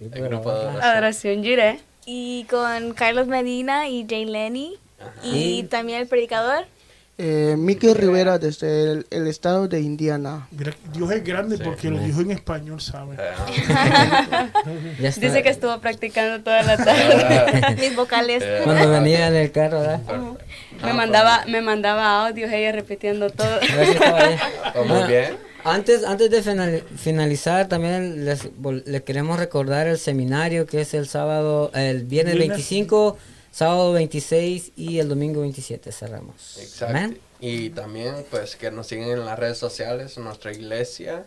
[0.00, 0.84] El grupo de adoración.
[0.84, 1.42] Adoración
[2.06, 4.78] y con Carlos Medina y Jay Lenny.
[5.22, 6.64] Y también el predicador.
[7.16, 10.48] Eh, Mickey Rivera desde el, estado de Indiana.
[10.50, 13.16] Dios es grande porque lo dijo en español, ¿sabe?
[14.98, 17.76] Dice que estuvo practicando toda la tarde.
[17.80, 18.42] Mis vocales.
[18.64, 20.00] Cuando venía en el carro, ¿verdad?
[20.82, 23.60] Me mandaba, me mandaba audios ella repitiendo todo.
[24.74, 25.53] Oh, muy bien.
[25.64, 28.42] Antes, antes de finalizar, también les,
[29.02, 33.16] queremos recordar el seminario que es el sábado, el viernes 25,
[33.50, 36.58] sábado 26 y el domingo 27 cerramos.
[36.60, 37.18] Exacto.
[37.40, 41.24] Y también pues que nos siguen en las redes sociales, nuestra iglesia,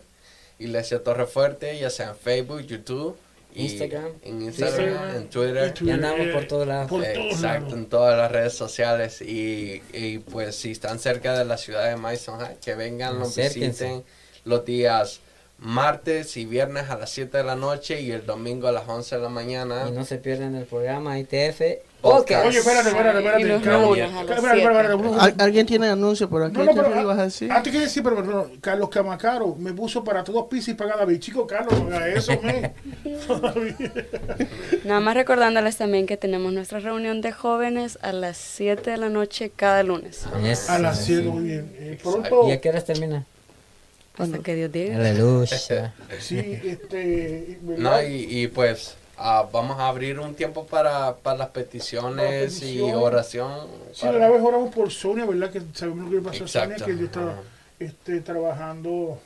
[0.60, 3.18] Iglesia Torre Fuerte, ya sea en Facebook, YouTube.
[3.56, 5.74] Instagram, en Instagram, en Twitter.
[5.82, 6.92] Y andamos por todos lados.
[7.04, 9.22] Exacto, en todas las redes sociales.
[9.22, 14.04] Y, y, pues si están cerca de la ciudad de Mason, que vengan, nos visiten
[14.48, 15.22] los días
[15.60, 19.16] martes y viernes a las 7 de la noche y el domingo a las 11
[19.16, 19.86] de la mañana.
[19.90, 21.62] Y no se pierden el programa ITF
[22.02, 22.46] Podcast.
[22.46, 25.44] Oye, espérate, espérate, espérate.
[25.44, 26.58] ¿Alguien tiene anuncio por aquí?
[26.58, 27.52] No, no, a decir?
[27.52, 31.20] Antes que decir, pero, Carlos Camacaro me puso para todos pisos y paga David.
[31.20, 32.74] Chico, Carlos, no haga eso, me.
[34.86, 39.10] Nada más recordándoles también que tenemos nuestra reunión de jóvenes a las 7 de la
[39.10, 40.28] noche cada lunes.
[40.70, 41.76] a las 7, muy bien.
[41.80, 41.98] Eh,
[42.48, 43.26] ¿Y a qué horas termina?
[44.18, 44.96] Hasta que Dios diga.
[44.96, 45.58] Aleluya.
[46.20, 47.60] sí, este.
[47.62, 53.68] No, y, pues ah, vamos a abrir un tiempo para, para las peticiones y oración.
[53.94, 55.52] Sí, una vez oramos por Sonia, ¿verdad?
[55.52, 57.36] Que sabemos lo que pasó a Sonia, que yo estaba
[57.80, 59.20] este, trabajando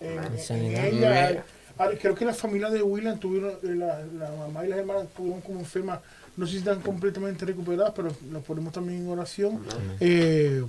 [0.00, 1.44] en, ella.
[1.78, 5.06] Ah, creo que la familia de William tuvieron, eh, la, la mamá y las hermanas
[5.16, 6.00] tuvieron como enfermas.
[6.36, 9.64] No sé si están completamente recuperadas, pero los ponemos también en oración.
[10.00, 10.64] Eh,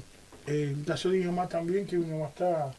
[0.48, 2.74] eh, el caso de mi mamá también, que mi mamá está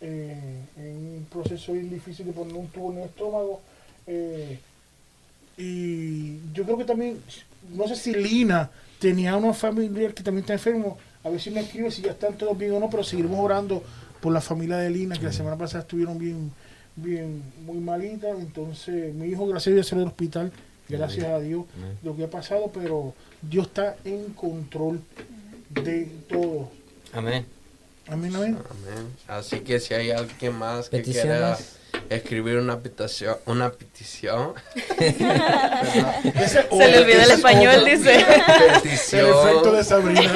[0.00, 3.60] en un proceso bien difícil de poner un tubo en el estómago.
[4.06, 4.58] Eh,
[5.56, 7.20] y yo creo que también,
[7.74, 10.98] no sé si Lina tenía una familiar que también está enfermo.
[11.22, 13.82] A ver si me escribe si ya están todos bien o no, pero seguiremos orando
[14.20, 16.50] por la familia de Lina, que la semana pasada estuvieron bien,
[16.96, 18.38] bien, muy malitas.
[18.38, 20.52] Entonces, mi hijo, gracias a Dios, salió del hospital,
[20.88, 21.64] gracias a Dios,
[22.02, 25.00] lo que ha pasado, pero Dios está en control
[25.68, 26.70] de todo.
[27.12, 27.59] Amén.
[28.10, 28.58] Amén, amén.
[29.28, 31.56] Así que si hay alguien más que quiera
[32.08, 33.36] escribir una petición.
[33.46, 34.54] Una petición.
[34.98, 38.26] Se le olvidó el español, dice.
[38.74, 39.26] Petición.
[39.28, 40.32] El efecto de Sabrina.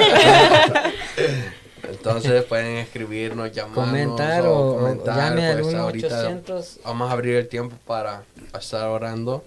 [1.89, 5.17] Entonces pueden escribirnos, llamarnos comentar o, comentar.
[5.17, 6.43] llame al 800.
[6.45, 8.23] Pues, vamos a abrir el tiempo para
[8.57, 9.43] estar orando.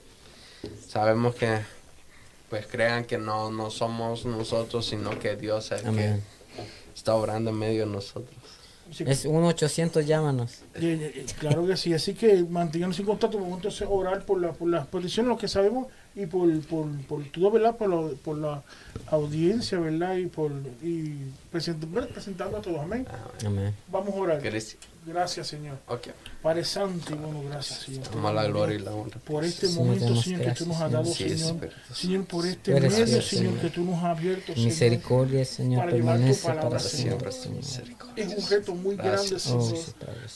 [0.87, 1.61] Sabemos que
[2.51, 6.21] pues crean que no, no somos nosotros, sino que Dios es el que
[7.09, 8.37] está orando en medio de nosotros.
[9.01, 10.61] Es un 800 llámanos.
[11.39, 14.87] Claro que sí, así que manténganse en contacto, vamos a orar por, la, por las
[14.87, 17.77] peticiones, lo que sabemos y por, por, por todo, ¿verdad?
[17.77, 18.63] Por, por la
[19.07, 20.17] audiencia, ¿verdad?
[20.17, 20.53] Y por
[20.83, 21.15] y
[21.51, 23.07] presentando a todos, amén.
[23.47, 23.75] amén.
[23.91, 24.41] Vamos a orar.
[24.41, 24.79] Gracias,
[25.45, 25.79] Señor.
[25.87, 26.13] Okay.
[26.43, 28.09] Padre Santo y bueno, gracias, Señor.
[28.09, 29.19] Toma la gloria y la honra.
[29.21, 31.71] Por este momento, Señor, que tú nos has dado, Señor.
[31.93, 34.67] Señor, por este medio, Señor, que tú nos has abierto, Señor.
[34.67, 37.65] Misericordia, Señor, para permanece para siempre, Señor.
[38.17, 39.75] Es un reto muy grande, Señor.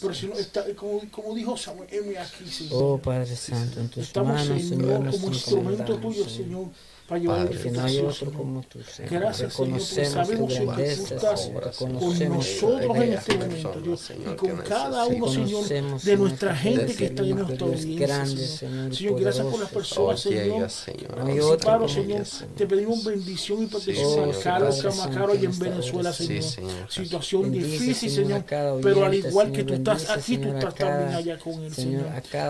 [0.00, 2.72] Pero si no está, como, como dijo Samuel, heme aquí, Señor.
[2.74, 6.66] Oh, Padre Santo, en tus Estamos, manos, Señor, como instrumento tuyo, Señor
[7.08, 9.12] Padre, que no hay otro como tú, Señor.
[9.12, 11.72] Gracias, reconocemos Señor, tu grandeza, Señor.
[11.76, 15.64] con nosotros en este momento, Dios, y con cada uno, Señor,
[16.02, 18.94] de nuestra gente que está en nuestra audiencia, Señor.
[18.94, 20.70] Señor, gracias por las personas, Señor.
[20.70, 22.24] Señor, Señor,
[22.56, 26.44] te pedimos bendición y protección Carlos Camacaro y en Venezuela, Señor.
[26.88, 28.44] Situación difícil, Señor,
[28.82, 32.06] pero al igual que tú estás aquí, tú estás también allá con él, Señor.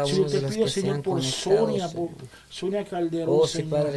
[0.06, 2.10] Señor, te pido, Señor, por Sonia, por
[2.48, 3.90] Sonia Calderón, oh, Señor.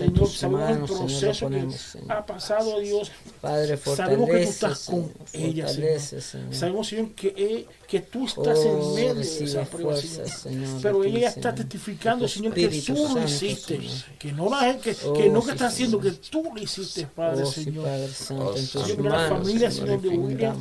[0.00, 1.68] Señor, sabemos el proceso que
[2.08, 3.10] ha pasado, Dios.
[3.40, 6.00] Padre, sabemos que tú estás con ella, Señor.
[6.54, 10.80] Sabemos, Señor, que, eh, que tú estás en oh, medio de esa prueba, Señor.
[10.80, 13.78] Pero ella está testificando, Señor, que tú lo hiciste.
[14.18, 17.42] Que no la que, que oh, no que está haciendo, que tú lo hiciste, Padre,
[17.42, 18.08] oh, Señor.
[18.08, 20.56] Señor, la familia, Señor, de William,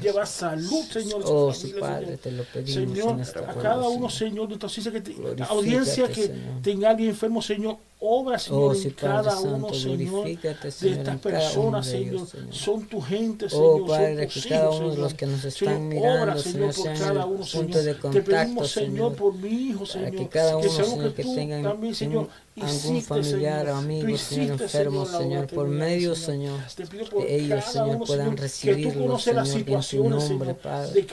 [0.00, 1.22] lleva salud, Señor.
[1.26, 4.58] Oh, Padre, te lo pedimos Señor, a cada uno, Señor, de
[5.02, 6.32] que la audiencia que
[6.62, 12.86] tenga alguien enfermo, Señor, obra, Señor, en cada uno, Señor, de estas personas, Señor, son
[12.86, 16.74] tu gente, oh, Señor, Padre, que cada uno de los que nos están mirando, Señor,
[16.74, 21.14] por cada uno, Señor, te pedimos, Señor, por mi hijo, Señor, que cada uno, Señor,
[21.14, 22.28] que tengan también, Señor,
[22.60, 29.18] algún familiar o amigo, Señor, enfermo, Señor, por medio, Señor, que ellos, Señor, puedan recibirlo,
[29.18, 31.06] Señor, en tu nombre, Padre.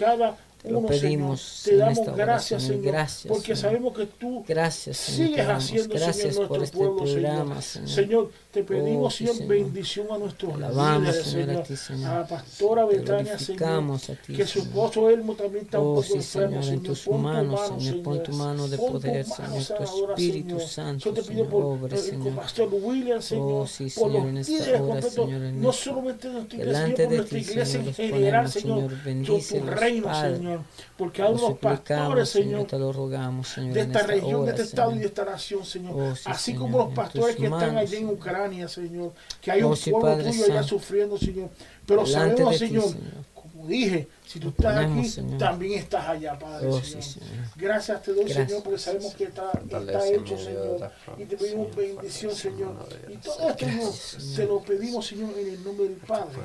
[0.69, 6.15] Lo pedimos te damos gracias, Señor, gracias, porque sabemos que tú gracias, sigues haciendo, gracias
[6.15, 7.89] Señor, nuestro por este pueblo, programa, Señor.
[7.89, 8.31] Señor.
[8.51, 12.11] te pedimos, oh, Señor, bendición a nuestros líderes, Señor, a, Señor.
[12.11, 16.63] a la pastora Betania, Señor, que su esposo Elmo también está un oh, poco enfermo,
[16.63, 21.13] Señor, en tus manos, Señor, pon tu mano de poder, Señor, tu Espíritu Santo, Yo
[21.13, 26.57] te pido por el pastor William, Señor, por los líderes completos, no solamente de nuestra
[26.57, 28.91] iglesia, sino por nuestra iglesia en general, Señor,
[29.25, 30.54] tu reino, Señor,
[30.97, 34.95] porque hay unos pastores, Señor, te lo rogamos, Señor, de esta, región, de este estado
[34.95, 35.93] y de esta nación, Señor.
[35.95, 39.13] Oh, Así como los pastores que están allí en Ucrania, Señor.
[39.41, 41.49] Que hay oh, un pueblo tuyo allá sufriendo, Señor.
[41.85, 42.85] Pero sabemos, Señor,
[43.33, 47.29] como dije, si tú estás aquí, también estás allá, Padre, oh, Señor.
[47.55, 50.91] Gracias te doy, Señor, porque sabemos que está, está hecho, Señor.
[51.17, 52.75] Y te pedimos bendición, Señor.
[53.07, 56.37] Y todo esto te lo pedimos, Señor, en el nombre del Padre,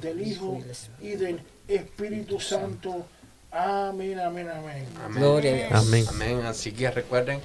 [0.00, 0.58] del Hijo
[1.00, 3.04] y del Espíritu Santo.
[3.50, 4.86] Amén, amén, amén.
[5.14, 6.04] Gloria Amén.
[6.08, 6.46] Amén.
[6.46, 7.40] Así que recuerden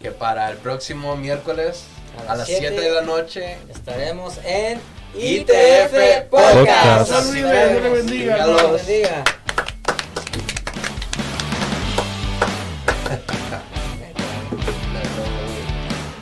[0.00, 1.84] que para el próximo miércoles
[2.28, 4.78] a, las 7 de la noche estaremos en
[5.14, 7.32] ITF Podcast.
[7.32, 8.44] Dios bendiga.
[8.44, 9.24] Dios bendiga.